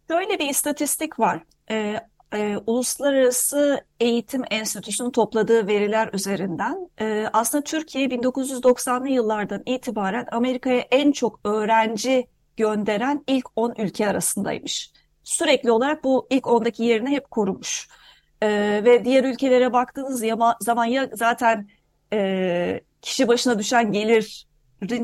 Böyle 0.10 0.40
bir 0.40 0.50
istatistik 0.50 1.20
var. 1.20 1.44
Ee, 1.72 2.00
e, 2.34 2.58
Uluslararası 2.68 3.86
Eğitim 4.00 4.44
Enstitüsü'nün 4.52 5.12
topladığı 5.12 5.68
veriler 5.68 6.10
üzerinden 6.14 6.90
e, 7.00 7.28
aslında 7.34 7.64
Türkiye 7.64 8.08
1990'lı 8.08 9.10
yıllardan 9.10 9.64
itibaren 9.66 10.28
Amerika'ya 10.32 10.86
en 10.92 11.12
çok 11.12 11.40
öğrenci 11.44 12.28
gönderen 12.58 13.24
ilk 13.28 13.46
10 13.56 13.76
ülke 13.78 14.08
arasındaymış. 14.08 14.92
Sürekli 15.24 15.72
olarak 15.72 16.04
bu 16.04 16.28
ilk 16.30 16.44
10'daki 16.44 16.84
yerini 16.84 17.10
hep 17.10 17.32
korumuş. 17.32 17.88
Ee, 18.42 18.82
ve 18.86 19.06
diğer 19.06 19.24
ülkelere 19.24 19.74
baktığınız 19.74 20.24
zaman 20.60 20.86
ya 20.86 21.10
zaten 21.14 21.70
e, 22.14 22.82
kişi 23.02 23.28
başına 23.28 23.60
düşen 23.60 23.92
gelirin 23.92 24.51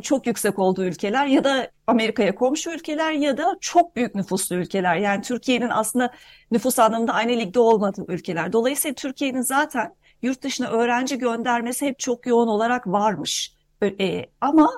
çok 0.02 0.28
yüksek 0.28 0.60
olduğu 0.60 0.84
ülkeler 0.86 1.26
ya 1.26 1.44
da 1.44 1.72
Amerika'ya 1.88 2.36
komşu 2.36 2.72
ülkeler 2.72 3.12
ya 3.12 3.38
da 3.38 3.58
çok 3.62 3.96
büyük 3.96 4.16
nüfuslu 4.16 4.56
ülkeler. 4.56 4.96
Yani 4.96 5.22
Türkiye'nin 5.22 5.70
aslında 5.70 6.14
nüfus 6.52 6.80
anlamında 6.80 7.14
aynı 7.14 7.32
ligde 7.32 7.60
olmadığı 7.60 8.06
ülkeler. 8.08 8.54
Dolayısıyla 8.54 8.96
Türkiye'nin 8.96 9.42
zaten 9.42 9.96
yurt 10.22 10.42
dışına 10.42 10.68
öğrenci 10.68 11.18
göndermesi 11.18 11.86
hep 11.86 12.00
çok 12.00 12.26
yoğun 12.28 12.48
olarak 12.48 12.88
varmış. 12.88 13.54
E, 13.84 14.26
ama 14.42 14.72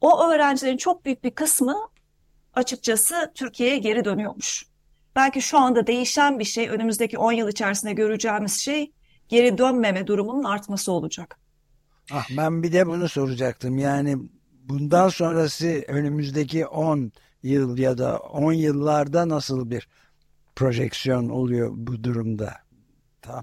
o 0.00 0.24
öğrencilerin 0.24 0.76
çok 0.76 1.04
büyük 1.04 1.24
bir 1.24 1.30
kısmı 1.30 1.76
açıkçası 2.54 3.32
Türkiye'ye 3.34 3.78
geri 3.78 4.04
dönüyormuş. 4.04 4.66
Belki 5.16 5.42
şu 5.42 5.58
anda 5.58 5.86
değişen 5.86 6.38
bir 6.38 6.44
şey, 6.44 6.68
önümüzdeki 6.68 7.18
10 7.18 7.32
yıl 7.32 7.48
içerisinde 7.48 7.92
göreceğimiz 7.92 8.60
şey 8.60 8.92
geri 9.28 9.58
dönmeme 9.58 10.06
durumunun 10.06 10.44
artması 10.44 10.92
olacak. 10.92 11.45
Ah, 12.12 12.26
ben 12.36 12.62
bir 12.62 12.72
de 12.72 12.86
bunu 12.86 13.08
soracaktım. 13.08 13.78
Yani 13.78 14.16
bundan 14.64 15.08
sonrası 15.08 15.84
önümüzdeki 15.88 16.66
10 16.66 17.12
yıl 17.42 17.78
ya 17.78 17.98
da 17.98 18.18
10 18.18 18.52
yıllarda 18.52 19.28
nasıl 19.28 19.70
bir 19.70 19.88
projeksiyon 20.56 21.28
oluyor 21.28 21.70
bu 21.72 22.04
durumda? 22.04 22.52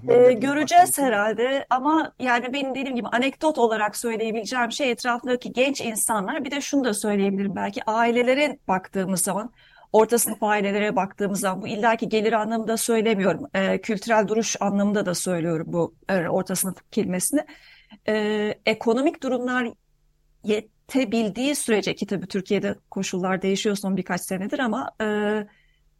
Ee, 0.08 0.32
göreceğiz 0.32 0.98
herhalde. 0.98 1.66
Ama 1.70 2.12
yani 2.18 2.52
benim 2.52 2.74
dediğim 2.74 2.96
gibi 2.96 3.08
anekdot 3.08 3.58
olarak 3.58 3.96
söyleyebileceğim 3.96 4.72
şey 4.72 4.90
etrafındaki 4.90 5.52
genç 5.52 5.80
insanlar. 5.80 6.44
Bir 6.44 6.50
de 6.50 6.60
şunu 6.60 6.84
da 6.84 6.94
söyleyebilirim. 6.94 7.56
Belki 7.56 7.80
ailelere 7.86 8.58
baktığımız 8.68 9.20
zaman 9.20 9.52
orta 9.92 10.18
sınıf 10.18 10.42
ailelere 10.42 10.96
baktığımız 10.96 11.40
zaman 11.40 11.62
bu 11.62 11.68
illaki 11.68 12.08
gelir 12.08 12.32
anlamında 12.32 12.76
söylemiyorum. 12.76 13.46
E, 13.54 13.80
kültürel 13.80 14.28
duruş 14.28 14.56
anlamında 14.60 15.06
da 15.06 15.14
söylüyorum 15.14 15.66
bu 15.68 15.94
e, 16.08 16.28
orta 16.28 16.56
sınıf 16.56 16.76
kelimesini 16.90 17.40
e, 18.08 18.54
ekonomik 18.66 19.22
durumlar 19.22 19.68
yetebildiği 20.44 21.54
sürece 21.54 21.94
ki 21.94 22.06
tabii 22.06 22.26
Türkiye'de 22.26 22.74
koşullar 22.90 23.42
değişiyor 23.42 23.76
son 23.76 23.96
birkaç 23.96 24.20
senedir 24.20 24.58
ama 24.58 24.92
e, 25.02 25.06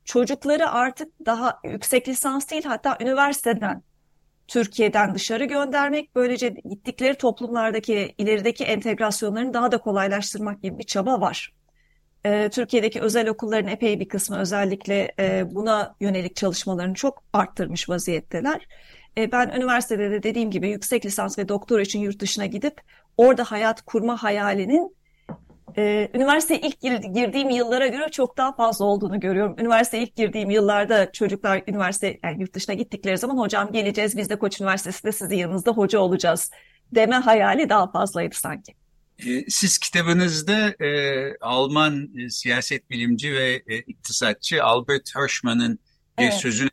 çocukları 0.05 0.71
artık 0.71 1.09
daha 1.27 1.61
yüksek 1.65 2.09
lisans 2.09 2.51
değil 2.51 2.65
hatta 2.65 2.99
üniversiteden 3.01 3.83
Türkiye'den 4.49 5.15
dışarı 5.15 5.45
göndermek 5.45 6.15
böylece 6.15 6.49
gittikleri 6.49 7.15
toplumlardaki 7.15 8.15
ilerideki 8.19 8.65
entegrasyonlarını 8.65 9.55
daha 9.55 9.73
da 9.73 9.79
kolaylaştırmak 9.79 10.63
gibi 10.63 10.79
bir 10.79 10.85
çaba 10.85 11.21
var. 11.21 11.53
e, 12.25 12.51
Türkiye'deki 12.51 13.01
özel 13.01 13.29
okulların 13.29 13.71
epey 13.71 14.01
bir 14.01 14.09
kısmı 14.09 14.39
özellikle 14.39 15.15
e, 15.19 15.55
buna 15.55 15.97
yönelik 16.01 16.37
çalışmalarını 16.37 16.95
çok 16.95 17.23
arttırmış 17.33 17.89
vaziyetteler. 17.89 18.67
E, 19.19 19.33
ben 19.33 19.49
üniversitede 19.49 20.11
de 20.11 20.23
dediğim 20.23 20.51
gibi 20.51 20.71
yüksek 20.71 21.07
lisans 21.07 21.39
ve 21.39 21.49
doktora 21.49 21.83
için 21.83 22.01
yurt 22.01 22.21
dışına 22.21 22.47
gidip 22.47 22.81
orada 23.17 23.45
hayat 23.45 23.83
kurma 23.83 24.23
hayalinin 24.23 24.97
e, 25.77 26.11
üniversiteye 26.15 26.61
ilk 26.61 26.81
girdiğim 27.15 27.51
yıllara 27.51 27.87
göre 27.87 28.09
çok 28.11 28.37
daha 28.37 28.55
fazla 28.57 28.85
olduğunu 28.85 29.21
görüyorum. 29.21 29.57
Üniversiteye 29.59 30.03
ilk 30.03 30.17
girdiğim 30.17 30.51
yıllarda 30.51 31.13
çocuklar 31.13 31.63
üniversite 31.67 32.19
yani 32.25 32.41
yurt 32.41 32.55
dışına 32.55 32.75
gittikleri 32.75 33.19
zaman 33.19 33.39
hocam 33.39 33.73
geleceğiz 33.73 34.17
biz 34.17 34.31
de 34.31 34.39
Koç 34.39 34.61
Üniversitesi'nde 34.61 35.13
sizin 35.13 35.37
yanınızda 35.37 35.71
hoca 35.71 35.99
olacağız 35.99 36.51
deme 36.95 37.17
hayali 37.17 37.69
daha 37.69 37.91
fazlaydı 37.91 38.35
sanki. 38.35 38.75
E, 39.19 39.51
siz 39.51 39.79
kitabınızda 39.79 40.85
e, 40.85 41.37
Alman 41.41 42.09
e, 42.19 42.31
siyaset 42.31 42.91
bilimci 42.91 43.33
ve 43.35 43.63
e, 43.67 43.79
iktisatçı 43.79 44.65
Albert 44.65 45.17
Hirschman'ın 45.17 45.79
evet. 46.19 46.35
sözüne 46.35 46.71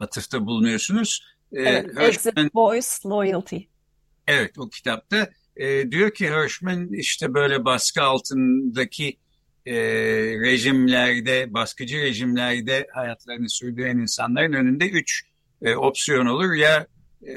atıfta 0.00 0.46
bulunuyorsunuz. 0.46 1.35
E, 1.52 1.62
evet, 1.62 1.86
Hirschman, 1.86 2.08
Exit 2.08 2.54
Voice 2.54 2.88
Loyalty. 3.06 3.56
Evet, 4.26 4.58
o 4.58 4.68
kitapta 4.68 5.30
e, 5.56 5.90
diyor 5.90 6.10
ki 6.10 6.30
Hirschman 6.30 6.92
işte 6.92 7.34
böyle 7.34 7.64
baskı 7.64 8.02
altındaki 8.02 9.16
e, 9.66 9.74
rejimlerde, 10.40 11.54
baskıcı 11.54 11.96
rejimlerde 11.96 12.86
hayatlarını 12.92 13.50
sürdüren 13.50 13.98
insanların 13.98 14.52
önünde 14.52 14.88
üç 14.88 15.22
e, 15.62 15.74
opsiyon 15.74 16.26
olur. 16.26 16.54
Ya 16.54 16.86
e, 17.26 17.32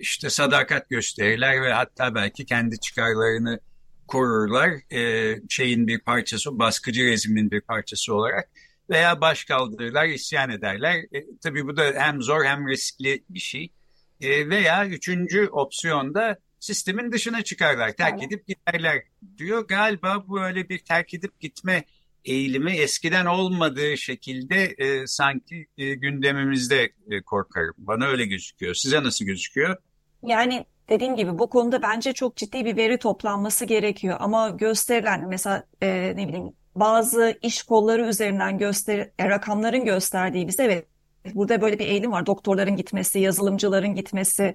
işte 0.00 0.30
sadakat 0.30 0.90
gösterirler 0.90 1.62
ve 1.62 1.72
hatta 1.72 2.14
belki 2.14 2.46
kendi 2.46 2.80
çıkarlarını 2.80 3.60
korurlar 4.08 4.70
e, 4.92 5.34
şeyin 5.48 5.86
bir 5.86 6.00
parçası, 6.00 6.58
baskıcı 6.58 7.04
rejimin 7.04 7.50
bir 7.50 7.60
parçası 7.60 8.14
olarak 8.14 8.48
veya 8.90 9.20
baş 9.20 9.44
kaldırırlar, 9.44 10.06
isyan 10.06 10.50
ederler. 10.50 10.96
E, 10.96 11.24
tabii 11.42 11.66
bu 11.66 11.76
da 11.76 11.92
hem 11.96 12.22
zor 12.22 12.44
hem 12.44 12.68
riskli 12.68 13.24
bir 13.28 13.38
şey. 13.38 13.72
E, 14.20 14.48
veya 14.48 14.86
üçüncü 14.86 15.48
opsiyonda 15.48 16.38
sistemin 16.60 17.12
dışına 17.12 17.42
çıkarlar, 17.42 17.92
terk 17.92 18.22
edip 18.22 18.46
giderler 18.46 19.02
diyor. 19.38 19.68
Galiba 19.68 20.24
bu 20.28 20.40
öyle 20.42 20.68
bir 20.68 20.78
terk 20.78 21.14
edip 21.14 21.40
gitme 21.40 21.84
eğilimi 22.24 22.72
eskiden 22.72 23.26
olmadığı 23.26 23.96
şekilde 23.96 24.74
e, 24.78 25.06
sanki 25.06 25.66
e, 25.78 25.94
gündemimizde 25.94 26.92
e, 27.10 27.22
korkarım. 27.22 27.74
Bana 27.78 28.06
öyle 28.06 28.26
gözüküyor. 28.26 28.74
Size 28.74 29.02
nasıl 29.02 29.24
gözüküyor? 29.24 29.76
Yani 30.22 30.66
dediğim 30.88 31.16
gibi 31.16 31.38
bu 31.38 31.50
konuda 31.50 31.82
bence 31.82 32.12
çok 32.12 32.36
ciddi 32.36 32.64
bir 32.64 32.76
veri 32.76 32.98
toplanması 32.98 33.64
gerekiyor. 33.64 34.16
Ama 34.20 34.50
gösterilen 34.50 35.28
mesela 35.28 35.66
e, 35.82 36.12
ne 36.16 36.28
bileyim 36.28 36.52
bazı 36.76 37.38
iş 37.42 37.62
kolları 37.62 38.06
üzerinden 38.06 38.58
göster 38.58 39.10
e, 39.18 39.28
rakamların 39.28 39.84
gösterdiği 39.84 40.48
bize 40.48 40.64
evet 40.64 40.86
burada 41.34 41.60
böyle 41.60 41.78
bir 41.78 41.86
eğilim 41.86 42.12
var. 42.12 42.26
Doktorların 42.26 42.76
gitmesi, 42.76 43.18
yazılımcıların 43.18 43.94
gitmesi, 43.94 44.54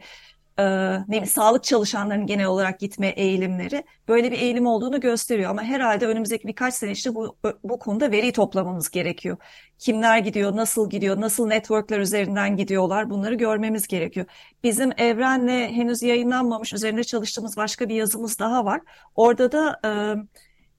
e, 0.60 0.64
ne 1.08 1.26
sağlık 1.26 1.64
çalışanlarının 1.64 2.26
genel 2.26 2.46
olarak 2.46 2.80
gitme 2.80 3.08
eğilimleri 3.08 3.84
böyle 4.08 4.32
bir 4.32 4.40
eğilim 4.40 4.66
olduğunu 4.66 5.00
gösteriyor. 5.00 5.50
Ama 5.50 5.64
herhalde 5.64 6.08
önümüzdeki 6.08 6.48
birkaç 6.48 6.74
sene 6.74 6.92
işte 6.92 7.16
bu, 7.16 7.36
bu 7.64 7.80
konuda 7.80 8.12
veri 8.12 8.32
toplamamız 8.32 8.90
gerekiyor. 8.90 9.38
Kimler 9.80 10.18
gidiyor, 10.18 10.56
nasıl 10.56 10.90
gidiyor, 10.90 11.22
nasıl 11.22 11.48
networkler 11.48 12.00
üzerinden 12.00 12.58
gidiyorlar 12.58 13.10
bunları 13.10 13.36
görmemiz 13.36 13.88
gerekiyor. 13.88 14.26
Bizim 14.64 14.92
Evren'le 14.98 15.68
henüz 15.70 16.04
yayınlanmamış 16.04 16.74
üzerinde 16.74 17.04
çalıştığımız 17.04 17.58
başka 17.58 17.90
bir 17.90 17.96
yazımız 17.96 18.40
daha 18.40 18.66
var. 18.66 18.82
Orada 19.16 19.52
da 19.52 19.80
e, 19.86 19.92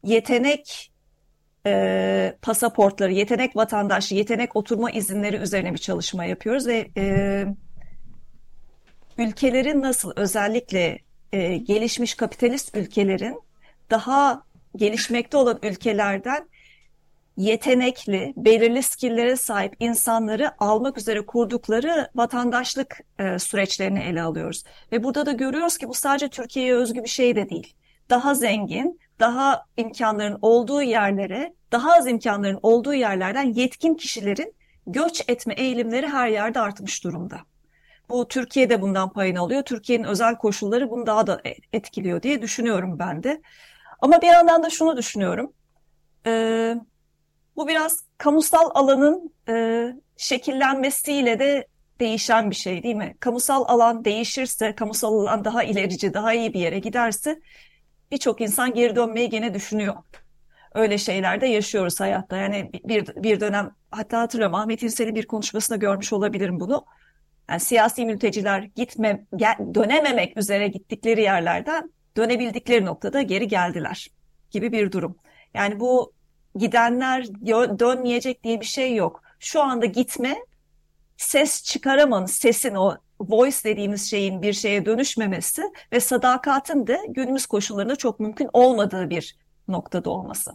yetenek 0.04 0.92
e, 1.66 2.36
pasaportları, 2.42 3.12
yetenek 3.12 3.56
vatandaşlığı, 3.56 4.16
yetenek 4.16 4.56
oturma 4.56 4.90
izinleri 4.90 5.36
üzerine 5.36 5.72
bir 5.72 5.78
çalışma 5.78 6.24
yapıyoruz 6.24 6.66
ve 6.66 6.88
e, 6.96 7.46
ülkelerin 9.18 9.82
nasıl 9.82 10.12
özellikle 10.16 10.98
e, 11.32 11.56
gelişmiş 11.56 12.14
kapitalist 12.14 12.76
ülkelerin 12.76 13.40
daha 13.90 14.42
gelişmekte 14.76 15.36
olan 15.36 15.58
ülkelerden 15.62 16.48
yetenekli, 17.36 18.34
belirli 18.36 18.82
skillere 18.82 19.36
sahip 19.36 19.76
insanları 19.80 20.64
almak 20.64 20.98
üzere 20.98 21.26
kurdukları 21.26 22.10
vatandaşlık 22.14 23.00
e, 23.18 23.38
süreçlerini 23.38 24.00
ele 24.00 24.22
alıyoruz. 24.22 24.64
Ve 24.92 25.04
burada 25.04 25.26
da 25.26 25.32
görüyoruz 25.32 25.78
ki 25.78 25.88
bu 25.88 25.94
sadece 25.94 26.28
Türkiye'ye 26.28 26.74
özgü 26.74 27.02
bir 27.02 27.08
şey 27.08 27.36
de 27.36 27.50
değil. 27.50 27.74
Daha 28.10 28.34
zengin, 28.34 29.00
daha 29.20 29.64
imkanların 29.76 30.38
olduğu 30.42 30.82
yerlere, 30.82 31.54
daha 31.72 31.96
az 31.96 32.06
imkanların 32.06 32.58
olduğu 32.62 32.94
yerlerden 32.94 33.52
yetkin 33.52 33.94
kişilerin 33.94 34.54
göç 34.86 35.24
etme 35.28 35.54
eğilimleri 35.54 36.06
her 36.06 36.28
yerde 36.28 36.60
artmış 36.60 37.04
durumda. 37.04 37.40
Bu 38.08 38.28
Türkiye'de 38.28 38.82
bundan 38.82 39.12
payını 39.12 39.40
alıyor. 39.40 39.62
Türkiye'nin 39.62 40.04
özel 40.04 40.36
koşulları 40.36 40.90
bunu 40.90 41.06
daha 41.06 41.26
da 41.26 41.40
etkiliyor 41.72 42.22
diye 42.22 42.42
düşünüyorum 42.42 42.98
ben 42.98 43.22
de. 43.22 43.42
Ama 44.00 44.22
bir 44.22 44.26
yandan 44.26 44.62
da 44.62 44.70
şunu 44.70 44.96
düşünüyorum. 44.96 45.52
Ee, 46.26 46.76
bu 47.56 47.68
biraz 47.68 48.04
kamusal 48.18 48.70
alanın 48.74 49.34
e, 49.48 49.86
şekillenmesiyle 50.16 51.38
de 51.38 51.66
değişen 52.00 52.50
bir 52.50 52.56
şey 52.56 52.82
değil 52.82 52.94
mi? 52.94 53.16
Kamusal 53.20 53.64
alan 53.68 54.04
değişirse, 54.04 54.74
kamusal 54.74 55.14
alan 55.14 55.44
daha 55.44 55.62
ilerici, 55.62 56.14
daha 56.14 56.34
iyi 56.34 56.54
bir 56.54 56.60
yere 56.60 56.78
giderse 56.78 57.40
birçok 58.10 58.40
insan 58.40 58.74
geri 58.74 58.96
dönmeyi 58.96 59.28
gene 59.28 59.54
düşünüyor. 59.54 59.94
Öyle 60.74 60.98
şeyler 60.98 61.40
de 61.40 61.46
yaşıyoruz 61.46 62.00
hayatta. 62.00 62.36
Yani 62.36 62.70
bir, 62.84 63.06
bir 63.06 63.40
dönem 63.40 63.70
hatta 63.90 64.20
hatırlıyorum 64.20 64.54
Ahmet 64.54 64.82
İnsel'in 64.82 65.14
bir 65.14 65.26
konuşmasında 65.26 65.76
görmüş 65.76 66.12
olabilirim 66.12 66.60
bunu 66.60 66.86
yani 67.50 67.60
siyasi 67.60 68.06
mülteciler 68.06 68.60
gitme, 68.76 69.26
gel, 69.36 69.56
dönememek 69.74 70.36
üzere 70.36 70.68
gittikleri 70.68 71.22
yerlerden 71.22 71.92
dönebildikleri 72.16 72.84
noktada 72.84 73.22
geri 73.22 73.48
geldiler 73.48 74.08
gibi 74.50 74.72
bir 74.72 74.92
durum. 74.92 75.16
Yani 75.54 75.80
bu 75.80 76.12
gidenler 76.56 77.26
dönmeyecek 77.78 78.44
diye 78.44 78.60
bir 78.60 78.66
şey 78.66 78.94
yok. 78.94 79.22
Şu 79.38 79.62
anda 79.62 79.86
gitme 79.86 80.36
ses 81.16 81.62
çıkaramanın, 81.64 82.26
sesin 82.26 82.74
o 82.74 82.96
voice 83.20 83.56
dediğimiz 83.64 84.10
şeyin 84.10 84.42
bir 84.42 84.52
şeye 84.52 84.86
dönüşmemesi 84.86 85.62
ve 85.92 86.00
sadakatin 86.00 86.86
de 86.86 87.00
günümüz 87.08 87.46
koşullarında 87.46 87.96
çok 87.96 88.20
mümkün 88.20 88.48
olmadığı 88.52 89.10
bir 89.10 89.36
noktada 89.68 90.10
olması. 90.10 90.52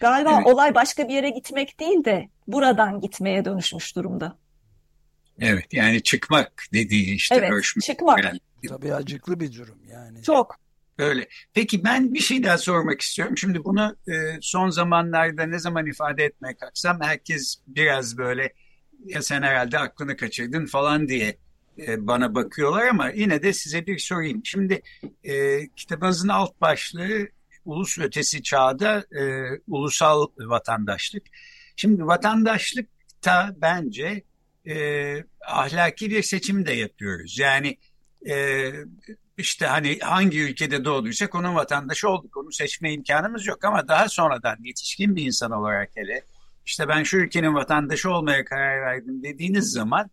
Galiba 0.00 0.34
evet. 0.36 0.46
olay 0.46 0.74
başka 0.74 1.08
bir 1.08 1.14
yere 1.14 1.30
gitmek 1.30 1.80
değil 1.80 2.04
de 2.04 2.28
buradan 2.46 3.00
gitmeye 3.00 3.44
dönüşmüş 3.44 3.96
durumda. 3.96 4.38
Evet 5.40 5.72
yani 5.72 6.02
çıkmak 6.02 6.64
dediği 6.72 7.14
işte 7.14 7.34
evet, 7.34 7.52
ölçmek. 7.52 7.82
çıkmak. 7.82 8.24
Yani. 8.24 8.38
Tabii 8.68 8.94
acıklı 8.94 9.40
bir 9.40 9.54
durum 9.54 9.78
yani. 9.90 10.22
Çok. 10.22 10.56
Öyle. 10.98 11.28
Peki 11.54 11.84
ben 11.84 12.14
bir 12.14 12.20
şey 12.20 12.42
daha 12.42 12.58
sormak 12.58 13.00
istiyorum. 13.00 13.36
Şimdi 13.36 13.64
bunu 13.64 13.96
e, 14.08 14.38
son 14.40 14.70
zamanlarda 14.70 15.42
ne 15.42 15.58
zaman 15.58 15.86
ifade 15.86 16.24
etmeye 16.24 16.56
kalksam 16.56 17.00
herkes 17.00 17.56
biraz 17.66 18.18
böyle 18.18 18.52
ya 19.04 19.22
sen 19.22 19.42
herhalde 19.42 19.78
aklını 19.78 20.16
kaçırdın 20.16 20.66
falan 20.66 21.08
diye 21.08 21.38
bana 21.98 22.34
bakıyorlar 22.34 22.86
ama 22.86 23.10
yine 23.10 23.42
de 23.42 23.52
size 23.52 23.86
bir 23.86 23.98
sorayım. 23.98 24.40
Şimdi 24.44 24.82
e, 25.24 25.68
kitabınızın 25.68 26.28
alt 26.28 26.60
başlığı 26.60 27.28
ulus 27.64 27.98
ötesi 27.98 28.42
çağda 28.42 29.04
e, 29.20 29.44
ulusal 29.68 30.26
vatandaşlık. 30.38 31.22
Şimdi 31.76 32.06
vatandaşlık 32.06 32.88
da 33.24 33.56
bence 33.56 34.22
e, 34.66 35.24
ahlaki 35.46 36.10
bir 36.10 36.22
seçim 36.22 36.66
de 36.66 36.72
yapıyoruz. 36.72 37.38
Yani 37.38 37.76
e, 38.28 38.70
işte 39.38 39.66
hani 39.66 39.98
hangi 39.98 40.40
ülkede 40.40 40.84
doğduysak 40.84 41.34
onun 41.34 41.54
vatandaşı 41.54 42.08
olduk. 42.08 42.36
Onu 42.36 42.52
seçme 42.52 42.92
imkanımız 42.92 43.46
yok 43.46 43.64
ama 43.64 43.88
daha 43.88 44.08
sonradan 44.08 44.56
yetişkin 44.64 45.16
bir 45.16 45.26
insan 45.26 45.50
olarak 45.50 45.90
hele 45.94 46.22
işte 46.66 46.88
ben 46.88 47.02
şu 47.02 47.16
ülkenin 47.16 47.54
vatandaşı 47.54 48.10
olmaya 48.10 48.44
karar 48.44 48.82
verdim 48.82 49.22
dediğiniz 49.22 49.72
zaman 49.72 50.04
e, 50.04 50.10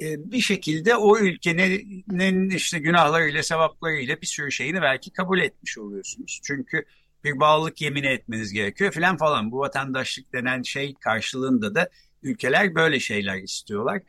bir 0.00 0.40
şekilde 0.40 0.96
o 0.96 1.18
ülkenin 1.18 2.50
işte 2.50 2.78
günahlarıyla, 2.78 3.42
sevaplarıyla 3.42 4.20
bir 4.20 4.26
sürü 4.26 4.52
şeyini 4.52 4.82
belki 4.82 5.12
kabul 5.12 5.40
etmiş 5.40 5.78
oluyorsunuz. 5.78 6.40
Çünkü 6.44 6.84
bir 7.24 7.40
bağlılık 7.40 7.80
yemini 7.80 8.06
etmeniz 8.06 8.52
gerekiyor 8.52 8.92
filan 8.92 9.16
falan. 9.16 9.52
Bu 9.52 9.58
vatandaşlık 9.58 10.32
denen 10.32 10.62
şey 10.62 10.94
karşılığında 10.94 11.74
da 11.74 11.88
ülkeler 12.22 12.74
böyle 12.74 13.00
şeyler 13.00 13.36
istiyorlar. 13.36 14.02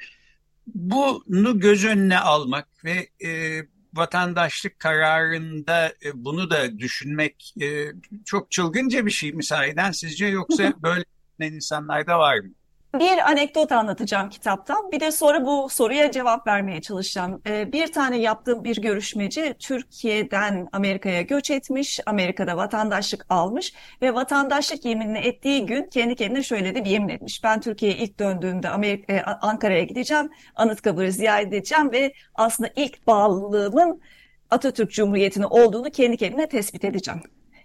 Bunu 0.67 1.59
göz 1.59 1.85
önüne 1.85 2.19
almak 2.19 2.67
ve 2.85 3.09
e, 3.25 3.61
vatandaşlık 3.93 4.79
kararında 4.79 5.87
e, 5.87 6.25
bunu 6.25 6.49
da 6.49 6.79
düşünmek 6.79 7.53
e, 7.61 7.85
çok 8.25 8.51
çılgınca 8.51 9.05
bir 9.05 9.11
şey 9.11 9.31
mi 9.31 9.43
sahiden 9.43 9.91
sizce 9.91 10.25
yoksa 10.25 10.73
böyle 10.83 11.03
insanlar 11.39 12.07
da 12.07 12.19
var 12.19 12.39
mı? 12.39 12.49
Bir 12.99 13.31
anekdot 13.31 13.71
anlatacağım 13.71 14.29
kitaptan. 14.29 14.91
Bir 14.91 14.99
de 14.99 15.11
sonra 15.11 15.45
bu 15.45 15.69
soruya 15.69 16.11
cevap 16.11 16.47
vermeye 16.47 16.81
çalışacağım. 16.81 17.41
Ee, 17.47 17.71
bir 17.71 17.91
tane 17.91 18.17
yaptığım 18.17 18.63
bir 18.63 18.81
görüşmeci 18.81 19.55
Türkiye'den 19.59 20.67
Amerika'ya 20.71 21.21
göç 21.21 21.51
etmiş, 21.51 21.99
Amerika'da 22.05 22.57
vatandaşlık 22.57 23.25
almış 23.29 23.73
ve 24.01 24.13
vatandaşlık 24.13 24.85
yeminini 24.85 25.17
ettiği 25.17 25.65
gün 25.65 25.83
kendi 25.83 26.15
kendine 26.15 26.43
şöyle 26.43 26.75
de 26.75 26.85
bir 26.85 26.89
yemin 26.89 27.09
etmiş. 27.09 27.43
Ben 27.43 27.61
Türkiye'ye 27.61 27.97
ilk 27.97 28.19
döndüğümde 28.19 28.69
Amerika, 28.69 29.13
e, 29.13 29.23
Ankara'ya 29.23 29.83
gideceğim, 29.83 30.29
Anıtkabir'i 30.55 31.11
ziyaret 31.11 31.47
edeceğim 31.47 31.91
ve 31.91 32.13
aslında 32.35 32.69
ilk 32.75 33.07
bağlılığımın 33.07 34.01
Atatürk 34.49 34.91
Cumhuriyeti'ne 34.91 35.45
olduğunu 35.45 35.91
kendi 35.91 36.17
kendine 36.17 36.49
tespit 36.49 36.85
edeceğim 36.85 37.21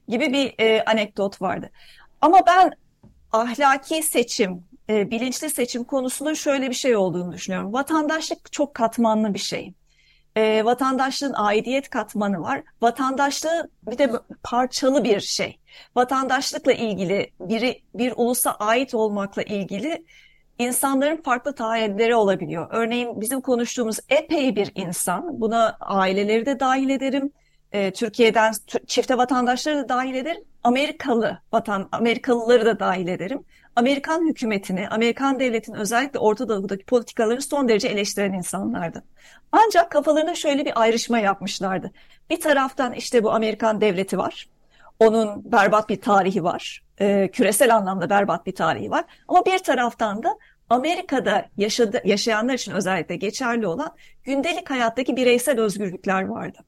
gibi 0.09 0.33
bir 0.33 0.55
e, 0.59 0.85
anekdot 0.85 1.43
vardı. 1.43 1.71
Ama 2.21 2.41
ben 2.47 2.73
ahlaki 3.33 4.03
seçim, 4.03 4.69
e, 4.91 5.11
bilinçli 5.11 5.51
seçim 5.51 5.85
konusunda 5.85 6.35
şöyle 6.35 6.71
bir 6.71 6.75
şey 6.75 6.97
olduğunu 6.97 7.33
düşünüyorum. 7.33 7.73
Vatandaşlık 7.73 8.53
çok 8.53 8.75
katmanlı 8.75 9.35
bir 9.35 9.39
şey. 9.39 9.75
E, 10.37 10.65
vatandaşlığın 10.65 11.35
aidiyet 11.37 11.91
katmanı 11.91 12.41
var. 12.41 12.63
Vatandaşlığı 12.83 13.71
bir 13.83 13.99
de 13.99 14.13
parçalı 14.43 15.05
bir 15.05 15.21
şey. 15.21 15.59
Vatandaşlıkla 15.97 16.73
ilgili 16.73 17.31
biri 17.41 17.83
bir 17.95 18.13
ulusa 18.17 18.51
ait 18.51 18.95
olmakla 18.95 19.43
ilgili 19.43 20.05
insanların 20.59 21.23
farklı 21.23 21.55
taahhütleri 21.55 22.15
olabiliyor. 22.15 22.69
Örneğin 22.71 23.21
bizim 23.21 23.41
konuştuğumuz 23.41 23.99
epey 24.09 24.57
bir 24.57 24.73
insan, 24.75 25.41
buna 25.41 25.77
aileleri 25.81 26.47
de 26.47 26.61
dahil 26.61 26.89
ederim, 26.89 27.33
e, 27.73 27.91
Türkiye'den 27.93 28.53
çifte 28.87 29.17
vatandaşları 29.17 29.79
da 29.79 29.89
dahil 29.89 30.15
ederim, 30.15 30.45
Amerikalı 30.65 31.39
vatan 31.53 31.89
Amerikalıları 31.93 32.67
da 32.67 32.81
dahil 32.81 33.09
ederim. 33.09 33.45
Amerikan 33.77 34.29
hükümetini, 34.29 34.89
Amerikan 34.89 35.41
devletinin 35.41 35.77
özellikle 35.77 36.19
Orta 36.19 36.49
Doğu'daki 36.49 36.85
politikalarını 36.85 37.43
son 37.43 37.69
derece 37.69 37.89
eleştiren 37.89 38.33
insanlardı. 38.33 39.05
Ancak 39.53 39.91
kafalarında 39.91 40.35
şöyle 40.35 40.65
bir 40.65 40.81
ayrışma 40.81 41.19
yapmışlardı. 41.19 41.93
Bir 42.31 42.41
taraftan 42.41 42.93
işte 42.93 43.25
bu 43.25 43.33
Amerikan 43.33 43.81
devleti 43.81 44.19
var. 44.19 44.49
Onun 44.99 45.53
berbat 45.53 45.89
bir 45.89 46.01
tarihi 46.01 46.45
var. 46.45 46.83
E, 47.01 47.31
küresel 47.31 47.77
anlamda 47.77 48.11
berbat 48.11 48.47
bir 48.47 48.55
tarihi 48.55 48.91
var. 48.91 49.05
Ama 49.29 49.47
bir 49.47 49.59
taraftan 49.59 50.23
da 50.23 50.39
Amerika'da 50.71 51.49
yaşadı, 51.57 52.03
yaşayanlar 52.05 52.55
için 52.55 52.73
özellikle 52.73 53.17
geçerli 53.17 53.67
olan 53.67 53.97
gündelik 54.25 54.71
hayattaki 54.71 55.17
bireysel 55.17 55.61
özgürlükler 55.61 56.23
vardı. 56.23 56.59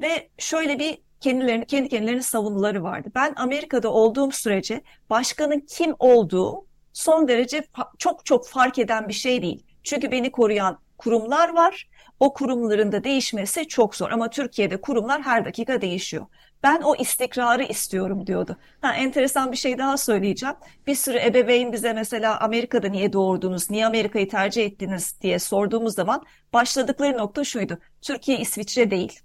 Ve 0.00 0.28
şöyle 0.38 0.78
bir 0.78 0.98
kendilerini 1.24 1.66
kendi 1.66 1.88
kendilerini 1.88 2.22
savunuları 2.22 2.82
vardı. 2.82 3.08
Ben 3.14 3.32
Amerika'da 3.36 3.92
olduğum 3.92 4.32
sürece 4.32 4.82
başkanın 5.10 5.60
kim 5.60 5.94
olduğu 5.98 6.66
son 6.92 7.28
derece 7.28 7.64
çok 7.98 8.26
çok 8.26 8.48
fark 8.48 8.78
eden 8.78 9.08
bir 9.08 9.12
şey 9.12 9.42
değil. 9.42 9.66
Çünkü 9.82 10.10
beni 10.10 10.32
koruyan 10.32 10.78
kurumlar 10.98 11.54
var. 11.54 11.88
O 12.20 12.32
kurumların 12.34 12.92
da 12.92 13.04
değişmesi 13.04 13.68
çok 13.68 13.96
zor 13.96 14.10
ama 14.10 14.30
Türkiye'de 14.30 14.80
kurumlar 14.80 15.22
her 15.22 15.44
dakika 15.44 15.80
değişiyor. 15.80 16.26
Ben 16.62 16.80
o 16.82 16.96
istikrarı 16.96 17.62
istiyorum 17.64 18.26
diyordu. 18.26 18.56
Ha, 18.80 18.94
enteresan 18.94 19.52
bir 19.52 19.56
şey 19.56 19.78
daha 19.78 19.96
söyleyeceğim. 19.96 20.54
Bir 20.86 20.94
sürü 20.94 21.18
ebeveyn 21.18 21.72
bize 21.72 21.92
mesela 21.92 22.40
Amerika'da 22.40 22.88
niye 22.88 23.12
doğurdunuz, 23.12 23.70
niye 23.70 23.86
Amerika'yı 23.86 24.28
tercih 24.28 24.64
ettiniz 24.64 25.20
diye 25.20 25.38
sorduğumuz 25.38 25.94
zaman 25.94 26.22
başladıkları 26.52 27.18
nokta 27.18 27.44
şuydu. 27.44 27.78
Türkiye 28.02 28.38
İsviçre 28.38 28.90
değil. 28.90 29.23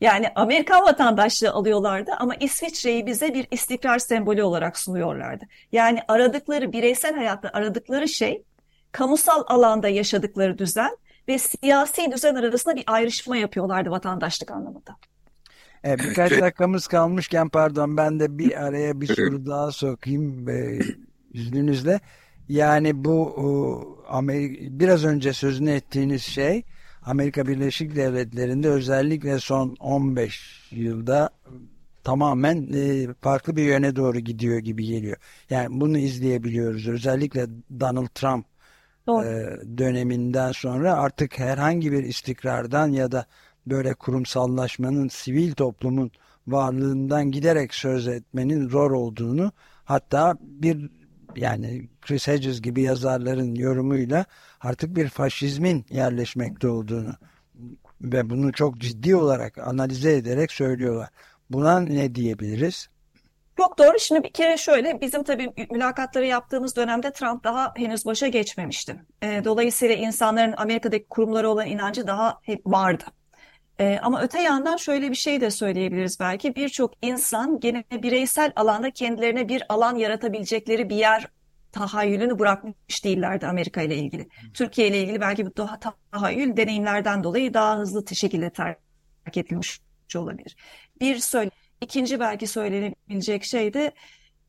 Yani 0.00 0.28
Amerikan 0.34 0.82
vatandaşlığı 0.82 1.50
alıyorlardı 1.50 2.10
ama 2.18 2.34
İsviçre'yi 2.34 3.06
bize 3.06 3.34
bir 3.34 3.46
istikrar 3.50 3.98
sembolü 3.98 4.42
olarak 4.42 4.78
sunuyorlardı. 4.78 5.44
Yani 5.72 6.00
aradıkları 6.08 6.72
bireysel 6.72 7.14
hayatta 7.14 7.50
aradıkları 7.52 8.08
şey 8.08 8.42
kamusal 8.92 9.44
alanda 9.46 9.88
yaşadıkları 9.88 10.58
düzen 10.58 10.96
ve 11.28 11.38
siyasi 11.38 12.12
düzen 12.12 12.34
arasında 12.34 12.76
bir 12.76 12.84
ayrışma 12.86 13.36
yapıyorlardı 13.36 13.90
vatandaşlık 13.90 14.50
anlamında. 14.50 14.96
Evet, 15.84 16.00
birkaç 16.08 16.30
dakikamız 16.30 16.86
kalmışken 16.86 17.48
pardon 17.48 17.96
ben 17.96 18.20
de 18.20 18.38
bir 18.38 18.64
araya 18.64 19.00
bir 19.00 19.06
soru 19.06 19.46
daha 19.46 19.72
sokayım 19.72 20.48
e, 20.48 20.78
izninizle. 21.32 22.00
Yani 22.48 23.04
bu 23.04 24.04
Amerika, 24.08 24.64
biraz 24.70 25.04
önce 25.04 25.32
sözünü 25.32 25.70
ettiğiniz 25.70 26.22
şey 26.22 26.62
Amerika 27.06 27.46
Birleşik 27.46 27.96
Devletleri'nde 27.96 28.68
özellikle 28.68 29.38
son 29.38 29.76
15 29.80 30.68
yılda 30.70 31.30
tamamen 32.04 32.68
e, 32.72 33.14
farklı 33.20 33.56
bir 33.56 33.62
yöne 33.62 33.96
doğru 33.96 34.18
gidiyor 34.18 34.58
gibi 34.58 34.86
geliyor. 34.86 35.16
Yani 35.50 35.80
bunu 35.80 35.98
izleyebiliyoruz. 35.98 36.88
Özellikle 36.88 37.46
Donald 37.80 38.08
Trump 38.14 38.46
e, 39.08 39.12
döneminden 39.78 40.52
sonra 40.52 40.94
artık 40.94 41.38
herhangi 41.38 41.92
bir 41.92 42.04
istikrardan 42.04 42.88
ya 42.88 43.12
da 43.12 43.26
böyle 43.66 43.94
kurumsallaşmanın, 43.94 45.08
sivil 45.08 45.52
toplumun 45.52 46.10
varlığından 46.46 47.30
giderek 47.30 47.74
söz 47.74 48.08
etmenin 48.08 48.68
zor 48.68 48.90
olduğunu 48.90 49.52
hatta 49.84 50.36
bir 50.40 50.90
yani 51.36 51.88
Chris 52.02 52.28
Hedges 52.28 52.62
gibi 52.62 52.82
yazarların 52.82 53.54
yorumuyla 53.54 54.24
artık 54.60 54.96
bir 54.96 55.08
faşizmin 55.08 55.86
yerleşmekte 55.90 56.68
olduğunu 56.68 57.14
ve 58.00 58.30
bunu 58.30 58.52
çok 58.52 58.78
ciddi 58.78 59.16
olarak 59.16 59.58
analize 59.58 60.12
ederek 60.12 60.52
söylüyorlar. 60.52 61.08
Buna 61.50 61.80
ne 61.80 62.14
diyebiliriz? 62.14 62.88
Çok 63.56 63.78
doğru. 63.78 63.98
Şimdi 63.98 64.22
bir 64.22 64.32
kere 64.32 64.56
şöyle 64.56 65.00
bizim 65.00 65.24
tabii 65.24 65.52
mülakatları 65.70 66.26
yaptığımız 66.26 66.76
dönemde 66.76 67.12
Trump 67.12 67.44
daha 67.44 67.72
henüz 67.76 68.06
başa 68.06 68.28
geçmemişti. 68.28 68.96
Dolayısıyla 69.22 69.94
insanların 69.94 70.54
Amerika'daki 70.56 71.06
kurumlara 71.08 71.48
olan 71.48 71.66
inancı 71.66 72.06
daha 72.06 72.40
vardı. 72.66 73.04
Ee, 73.80 73.98
ama 74.02 74.22
öte 74.22 74.42
yandan 74.42 74.76
şöyle 74.76 75.10
bir 75.10 75.16
şey 75.16 75.40
de 75.40 75.50
söyleyebiliriz 75.50 76.20
belki. 76.20 76.54
Birçok 76.56 76.92
insan 77.02 77.60
gene 77.60 77.84
bireysel 77.90 78.52
alanda 78.56 78.90
kendilerine 78.90 79.48
bir 79.48 79.62
alan 79.68 79.96
yaratabilecekleri 79.96 80.90
bir 80.90 80.96
yer 80.96 81.28
tahayyülünü 81.72 82.38
bırakmış 82.38 83.04
değillerdi 83.04 83.46
Amerika 83.46 83.82
ile 83.82 83.96
ilgili. 83.96 84.28
Türkiye 84.54 84.88
ile 84.88 85.02
ilgili 85.02 85.20
belki 85.20 85.46
bu 85.46 85.56
daha 85.56 85.78
tahayyül 86.10 86.56
deneyimlerden 86.56 87.24
dolayı 87.24 87.54
daha 87.54 87.78
hızlı 87.78 88.14
şekilde 88.14 88.50
terk 88.50 88.78
edilmiş 89.34 89.80
olabilir. 90.16 90.56
Bir 91.00 91.18
söyle, 91.18 91.50
ikinci 91.80 92.20
belki 92.20 92.46
söylenebilecek 92.46 93.44
şey 93.44 93.74
de 93.74 93.92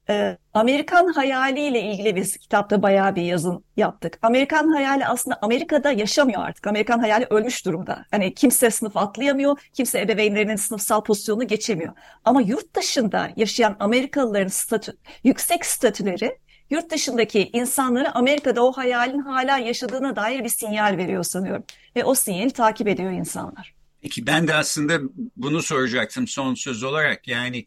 e, 0.10 0.38
Amerikan 0.54 1.08
hayaliyle 1.08 1.82
ilgili 1.82 2.16
biz 2.16 2.38
kitapta 2.38 2.82
bayağı 2.82 3.16
bir 3.16 3.22
yazın 3.22 3.64
yaptık. 3.78 4.20
Amerikan 4.22 4.70
hayali 4.70 5.06
aslında 5.06 5.40
Amerika'da 5.42 5.92
yaşamıyor 5.92 6.42
artık. 6.42 6.68
Amerikan 6.68 7.00
hayali 7.00 7.26
ölmüş 7.30 7.66
durumda. 7.66 8.06
Hani 8.12 8.34
kimse 8.34 8.72
sınıf 8.72 8.98
atlayamıyor, 8.98 9.60
kimse 9.74 10.02
ebeveynlerinin 10.02 10.56
sınıfsal 10.56 11.04
pozisyonunu 11.04 11.48
geçemiyor. 11.48 11.94
Ama 12.26 12.42
yurt 12.42 12.76
dışında 12.76 13.30
yaşayan 13.36 13.76
Amerikalıların 13.80 14.48
statü, 14.48 14.98
yüksek 15.24 15.66
statüleri 15.66 16.38
yurt 16.70 16.92
dışındaki 16.92 17.50
insanları 17.54 18.16
Amerika'da 18.16 18.66
o 18.66 18.72
hayalin 18.72 19.20
hala 19.20 19.58
yaşadığına 19.58 20.16
dair 20.16 20.44
bir 20.44 20.50
sinyal 20.50 20.98
veriyor 20.98 21.24
sanıyorum. 21.24 21.64
Ve 21.96 22.04
o 22.04 22.16
sinyali 22.16 22.52
takip 22.52 22.88
ediyor 22.88 23.12
insanlar. 23.12 23.74
Peki 24.02 24.28
ben 24.28 24.48
de 24.48 24.56
aslında 24.56 25.00
bunu 25.36 25.62
soracaktım 25.62 26.28
son 26.28 26.54
söz 26.54 26.84
olarak. 26.84 27.28
Yani 27.28 27.66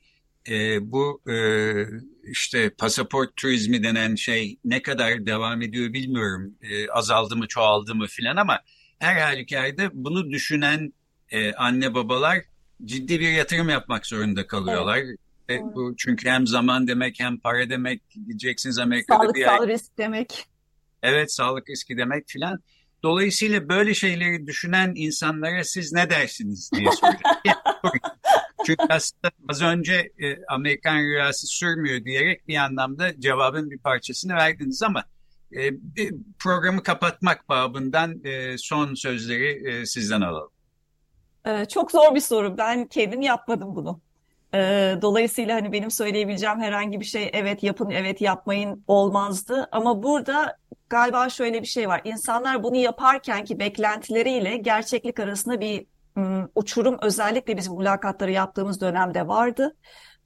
e, 0.48 0.79
bu 0.92 1.22
e, 1.31 1.35
işte 2.24 2.70
pasaport 2.70 3.37
turizmi 3.37 3.83
denen 3.83 4.14
şey 4.14 4.59
ne 4.64 4.83
kadar 4.83 5.26
devam 5.26 5.62
ediyor 5.62 5.92
bilmiyorum. 5.92 6.55
E, 6.62 6.88
azaldı 6.88 7.37
mı 7.37 7.48
çoğaldı 7.48 7.94
mı 7.94 8.07
filan 8.07 8.37
ama 8.37 8.61
her 8.98 9.20
halükarda 9.20 9.90
bunu 9.92 10.31
düşünen 10.31 10.92
e, 11.31 11.53
anne 11.53 11.94
babalar 11.94 12.38
ciddi 12.85 13.20
bir 13.20 13.31
yatırım 13.31 13.68
yapmak 13.68 14.07
zorunda 14.07 14.46
kalıyorlar. 14.46 14.98
Evet. 14.98 15.18
E, 15.50 15.74
bu 15.74 15.94
çünkü 15.96 16.29
hem 16.29 16.46
zaman 16.46 16.88
demek 16.88 17.20
hem 17.20 17.38
para 17.38 17.70
demek 17.70 18.03
gideceksiniz 18.11 18.79
Amerika'da 18.79 19.18
Sağlık, 19.18 19.35
bir 19.35 19.44
sağlık 19.44 19.68
risk 19.68 19.98
demek. 19.98 20.44
Evet 21.03 21.33
sağlık 21.33 21.70
riski 21.70 21.96
demek 21.96 22.29
filan. 22.29 22.61
Dolayısıyla 23.03 23.68
böyle 23.68 23.94
şeyleri 23.94 24.46
düşünen 24.46 24.92
insanlara 24.96 25.64
siz 25.64 25.92
ne 25.92 26.11
dersiniz 26.11 26.70
diye 26.72 26.90
soracağım. 26.92 27.35
Çünkü 28.66 28.84
aslında 28.88 29.30
az 29.48 29.62
önce 29.62 30.12
e, 30.18 30.44
Amerikan 30.48 30.96
rüyası 30.98 31.46
sürmüyor 31.46 32.04
diyerek 32.04 32.48
bir 32.48 32.56
anlamda 32.56 33.20
cevabın 33.20 33.70
bir 33.70 33.78
parçasını 33.78 34.34
verdiniz 34.34 34.82
ama 34.82 35.04
e, 35.52 35.70
programı 36.38 36.82
kapatmak 36.82 37.48
babından 37.48 38.24
e, 38.24 38.58
son 38.58 38.94
sözleri 38.94 39.68
e, 39.68 39.86
sizden 39.86 40.20
alalım. 40.20 40.50
Ee, 41.46 41.64
çok 41.64 41.90
zor 41.90 42.14
bir 42.14 42.20
soru. 42.20 42.58
Ben 42.58 42.86
kendim 42.86 43.20
yapmadım 43.20 43.76
bunu. 43.76 44.00
Ee, 44.54 44.98
dolayısıyla 45.02 45.56
hani 45.56 45.72
benim 45.72 45.90
söyleyebileceğim 45.90 46.60
herhangi 46.60 47.00
bir 47.00 47.04
şey 47.04 47.30
evet 47.32 47.62
yapın 47.62 47.90
evet 47.90 48.20
yapmayın 48.20 48.84
olmazdı. 48.86 49.68
Ama 49.72 50.02
burada 50.02 50.56
galiba 50.88 51.28
şöyle 51.28 51.62
bir 51.62 51.66
şey 51.66 51.88
var. 51.88 52.00
İnsanlar 52.04 52.62
bunu 52.62 52.76
yaparken 52.76 53.44
ki 53.44 53.58
beklentileriyle 53.58 54.56
gerçeklik 54.56 55.20
arasında 55.20 55.60
bir 55.60 55.86
uçurum 56.54 56.98
özellikle 57.02 57.56
bizim 57.56 57.74
mülakatları 57.76 58.30
yaptığımız 58.30 58.80
dönemde 58.80 59.28
vardı. 59.28 59.76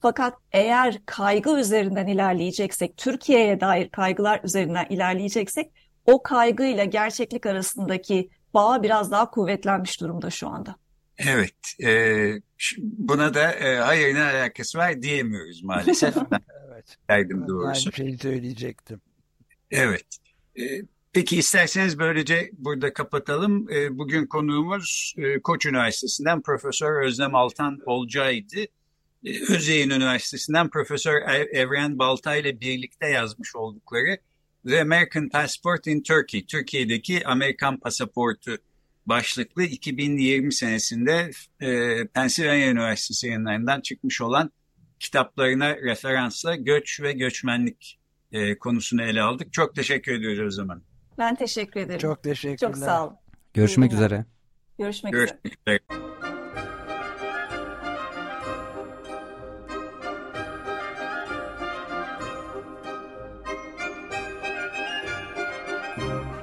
Fakat 0.00 0.35
eğer 0.52 1.00
kaygı 1.07 1.61
üzerinden 1.61 2.07
ilerleyeceksek, 2.07 2.96
Türkiye'ye 2.96 3.61
dair 3.61 3.88
kaygılar 3.88 4.40
üzerinden 4.44 4.87
ilerleyeceksek, 4.90 5.72
o 6.07 6.22
kaygıyla 6.22 6.85
gerçeklik 6.85 7.46
arasındaki 7.46 8.30
bağ 8.54 8.83
biraz 8.83 9.11
daha 9.11 9.30
kuvvetlenmiş 9.30 10.00
durumda 10.00 10.30
şu 10.30 10.48
anda. 10.48 10.76
Evet, 11.18 11.54
e, 11.85 12.26
buna 12.78 13.35
da 13.35 13.52
e, 13.52 13.76
hayır 13.76 14.14
ne 14.14 14.22
alakası 14.22 14.78
var 14.78 15.02
diyemiyoruz 15.02 15.62
maalesef. 15.62 16.16
evet. 16.68 16.96
Derdim 17.09 17.48
doğrusu. 17.48 17.68
Aynı 17.68 17.92
şeyi 17.96 18.18
söyleyecektim. 18.18 19.00
Evet. 19.70 20.07
E, 20.59 20.62
peki 21.14 21.37
isterseniz 21.37 21.98
böylece 21.98 22.50
burada 22.53 22.92
kapatalım. 22.92 23.70
E, 23.70 23.98
bugün 23.98 24.27
konuğumuz 24.27 25.14
e, 25.18 25.40
Koç 25.40 25.66
Üniversitesi'nden 25.66 26.42
Profesör 26.42 27.07
Özlem 27.07 27.35
Altan 27.35 27.79
Olcay'dı. 27.87 28.61
E, 29.24 29.53
Özyeğin 29.55 29.90
Üniversitesi'nden 29.90 30.70
Profesör 30.70 31.22
Evren 31.53 31.98
Baltay 31.98 32.40
ile 32.40 32.61
birlikte 32.61 33.07
yazmış 33.07 33.57
oldukları 33.57 34.18
The 34.68 34.81
American 34.81 35.29
Passport 35.29 35.87
in 35.87 36.03
Turkey, 36.03 36.46
Türkiye'deki 36.46 37.27
Amerikan 37.27 37.81
pasaportu 37.81 38.57
başlıklı 39.07 39.62
2020 39.62 40.53
senesinde 40.53 41.31
e, 41.61 41.98
Pennsylvania 42.07 42.68
Üniversitesi 42.68 43.27
yayınlarından 43.27 43.81
çıkmış 43.81 44.20
olan 44.20 44.50
kitaplarına 45.00 45.77
referansla 45.77 46.57
göç 46.57 47.00
ve 47.00 47.12
göçmenlik 47.12 47.98
e, 48.33 48.59
konusunu 48.59 49.03
ele 49.03 49.22
aldık. 49.22 49.53
Çok 49.53 49.74
teşekkür 49.74 50.12
ediyoruz 50.12 50.46
o 50.46 50.50
zaman. 50.50 50.83
Ben 51.18 51.35
teşekkür 51.35 51.81
ederim. 51.81 51.98
Çok 51.98 52.22
teşekkürler. 52.22 52.59
Çok 52.72 52.77
sağ 52.77 53.07
olun. 53.07 53.16
Görüşmek 53.55 53.92
üzere. 53.92 54.24
Görüşmek, 54.79 55.12
Görüşmek 55.12 55.46
üzere. 55.46 55.79
üzere. 55.88 56.05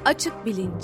Açık 0.06 0.46
Bilinç 0.46 0.84